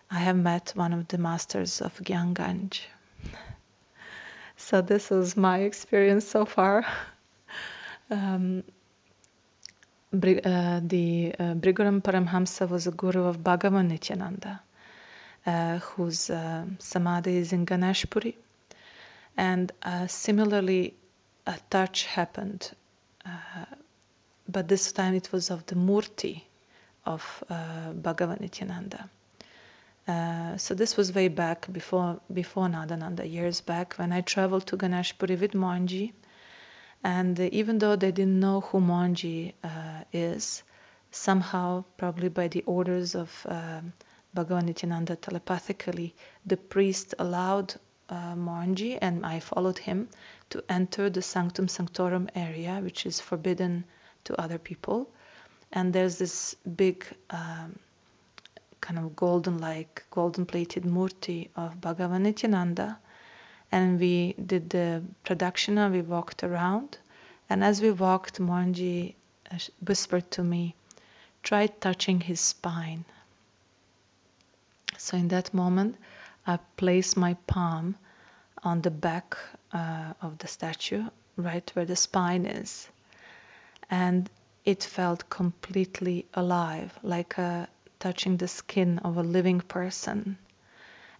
I 0.09 0.19
have 0.19 0.37
met 0.37 0.73
one 0.75 0.93
of 0.93 1.07
the 1.07 1.17
masters 1.17 1.81
of 1.81 1.95
Gyanganj. 1.99 2.81
So, 4.59 4.81
this 4.81 5.11
is 5.11 5.35
my 5.35 5.59
experience 5.59 6.27
so 6.27 6.45
far. 6.45 6.85
um, 8.11 8.63
uh, 10.13 10.81
the 10.83 11.35
uh, 11.37 11.53
Briguram 11.53 12.01
Paramhamsa 12.01 12.69
was 12.69 12.87
a 12.87 12.91
guru 12.91 13.23
of 13.23 13.37
Bhagavan 13.37 13.87
Nityananda 13.87 14.61
uh, 15.45 15.79
whose 15.79 16.29
uh, 16.29 16.65
samadhi 16.79 17.37
is 17.37 17.53
in 17.53 17.65
Ganeshpuri. 17.65 18.35
And 19.37 19.71
uh, 19.83 20.07
similarly, 20.07 20.95
a 21.47 21.57
touch 21.69 22.05
happened, 22.05 22.71
uh, 23.25 23.65
but 24.47 24.67
this 24.67 24.91
time 24.91 25.15
it 25.15 25.31
was 25.31 25.49
of 25.49 25.65
the 25.65 25.75
murti 25.75 26.43
of 27.05 27.43
uh, 27.49 27.93
Bhagavan 27.93 28.41
Nityananda. 28.41 29.09
Uh, 30.09 30.57
so 30.57 30.73
this 30.73 30.97
was 30.97 31.13
way 31.13 31.27
back 31.27 31.71
before 31.71 32.19
before 32.33 32.67
Nadananda, 32.67 33.31
years 33.31 33.61
back, 33.61 33.93
when 33.99 34.11
I 34.11 34.21
traveled 34.21 34.65
to 34.67 34.77
Ganeshpuri 34.77 35.39
with 35.39 35.53
Mohanji. 35.53 36.13
And 37.03 37.39
even 37.39 37.77
though 37.77 37.95
they 37.95 38.11
didn't 38.11 38.39
know 38.39 38.61
who 38.61 38.79
Mohanji 38.79 39.53
is, 40.11 40.63
somehow, 41.11 41.83
probably 41.97 42.29
by 42.29 42.47
the 42.47 42.63
orders 42.63 43.13
of 43.13 43.45
um, 43.47 43.93
Bhagavan 44.35 44.63
Nityananda 44.63 45.15
telepathically, 45.15 46.15
the 46.43 46.57
priest 46.57 47.13
allowed 47.19 47.75
uh, 48.09 48.33
Mohanji 48.33 48.97
and 48.99 49.23
I 49.23 49.39
followed 49.39 49.77
him 49.77 50.09
to 50.49 50.63
enter 50.69 51.11
the 51.11 51.21
Sanctum 51.21 51.67
Sanctorum 51.67 52.29
area, 52.33 52.79
which 52.81 53.05
is 53.05 53.19
forbidden 53.19 53.85
to 54.23 54.41
other 54.41 54.57
people. 54.57 55.11
And 55.71 55.93
there's 55.93 56.17
this 56.17 56.55
big 56.75 57.05
um, 57.29 57.77
kind 58.81 58.99
of 58.99 59.15
golden 59.15 59.57
like, 59.59 60.03
golden 60.11 60.45
plated 60.45 60.83
murti 60.83 61.49
of 61.55 61.81
Bhagavan 61.81 62.21
Nityananda. 62.21 62.97
And 63.71 63.99
we 63.99 64.33
did 64.33 64.69
the 64.69 65.03
pradakshina, 65.25 65.91
we 65.91 66.01
walked 66.01 66.43
around. 66.43 66.97
And 67.49 67.63
as 67.63 67.81
we 67.81 67.91
walked, 67.91 68.39
Mohanji 68.39 69.15
uh, 69.51 69.57
whispered 69.85 70.29
to 70.31 70.43
me, 70.43 70.75
try 71.43 71.67
touching 71.67 72.21
his 72.21 72.39
spine. 72.39 73.05
So 74.97 75.17
in 75.17 75.29
that 75.29 75.53
moment, 75.53 75.95
I 76.45 76.59
placed 76.77 77.15
my 77.15 77.35
palm 77.47 77.95
on 78.63 78.81
the 78.81 78.91
back 78.91 79.37
uh, 79.71 80.13
of 80.21 80.37
the 80.39 80.47
statue, 80.47 81.05
right 81.37 81.69
where 81.73 81.85
the 81.85 81.95
spine 81.95 82.45
is. 82.45 82.89
And 83.89 84.29
it 84.65 84.83
felt 84.83 85.29
completely 85.29 86.25
alive, 86.33 86.97
like 87.01 87.39
uh, 87.39 87.65
touching 87.99 88.37
the 88.37 88.47
skin 88.47 88.99
of 88.99 89.17
a 89.17 89.23
living 89.23 89.59
person. 89.59 90.37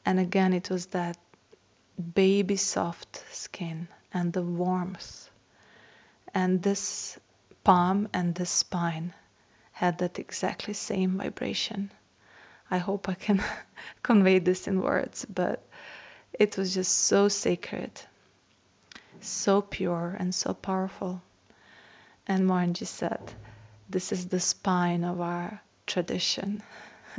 And 0.05 0.19
again, 0.19 0.53
it 0.53 0.69
was 0.69 0.87
that 0.87 1.17
baby 2.15 2.55
soft 2.55 3.23
skin 3.31 3.87
and 4.13 4.31
the 4.33 4.41
warmth. 4.41 5.29
And 6.33 6.61
this 6.63 7.19
palm 7.63 8.07
and 8.13 8.33
this 8.33 8.49
spine 8.49 9.13
had 9.71 9.97
that 9.99 10.19
exactly 10.19 10.73
same 10.73 11.17
vibration. 11.17 11.91
I 12.71 12.77
hope 12.77 13.09
I 13.09 13.15
can 13.15 13.43
convey 14.03 14.39
this 14.39 14.67
in 14.67 14.81
words, 14.81 15.25
but 15.25 15.63
it 16.33 16.57
was 16.57 16.73
just 16.73 16.97
so 16.97 17.27
sacred, 17.27 17.91
so 19.21 19.61
pure, 19.61 20.15
and 20.17 20.33
so 20.33 20.53
powerful. 20.53 21.21
And 22.27 22.47
Mohanji 22.47 22.85
said, 22.85 23.33
This 23.89 24.11
is 24.11 24.27
the 24.27 24.39
spine 24.39 25.03
of 25.03 25.19
our 25.19 25.61
tradition. 25.89 26.63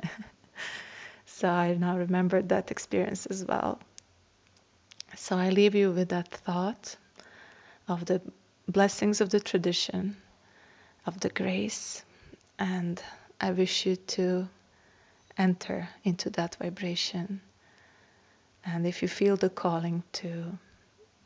so 1.26 1.48
I 1.48 1.74
now 1.74 1.98
remember 1.98 2.40
that 2.42 2.70
experience 2.70 3.26
as 3.26 3.44
well. 3.44 3.78
So 5.16 5.36
I 5.36 5.50
leave 5.50 5.74
you 5.74 5.90
with 5.92 6.08
that 6.10 6.28
thought 6.28 6.96
of 7.88 8.06
the 8.06 8.22
blessings 8.68 9.20
of 9.20 9.28
the 9.30 9.40
tradition, 9.40 10.16
of 11.04 11.20
the 11.20 11.28
grace, 11.28 12.02
and 12.58 13.02
I 13.40 13.50
wish 13.50 13.84
you 13.86 13.96
to 14.16 14.48
enter 15.36 15.88
into 16.04 16.30
that 16.30 16.56
vibration 16.62 17.40
And 18.64 18.86
if 18.86 19.02
you 19.02 19.08
feel 19.08 19.36
the 19.36 19.48
calling 19.50 20.02
to 20.12 20.58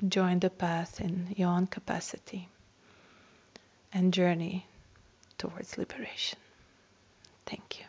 join 0.09 0.39
the 0.39 0.51
path 0.51 1.01
in 1.01 1.35
your 1.37 1.49
own 1.51 1.67
capacity 1.67 2.49
and 3.93 4.13
journey 4.15 4.67
towards 5.39 5.77
liberation. 5.79 6.39
Thank 7.47 7.79
you. 7.79 7.85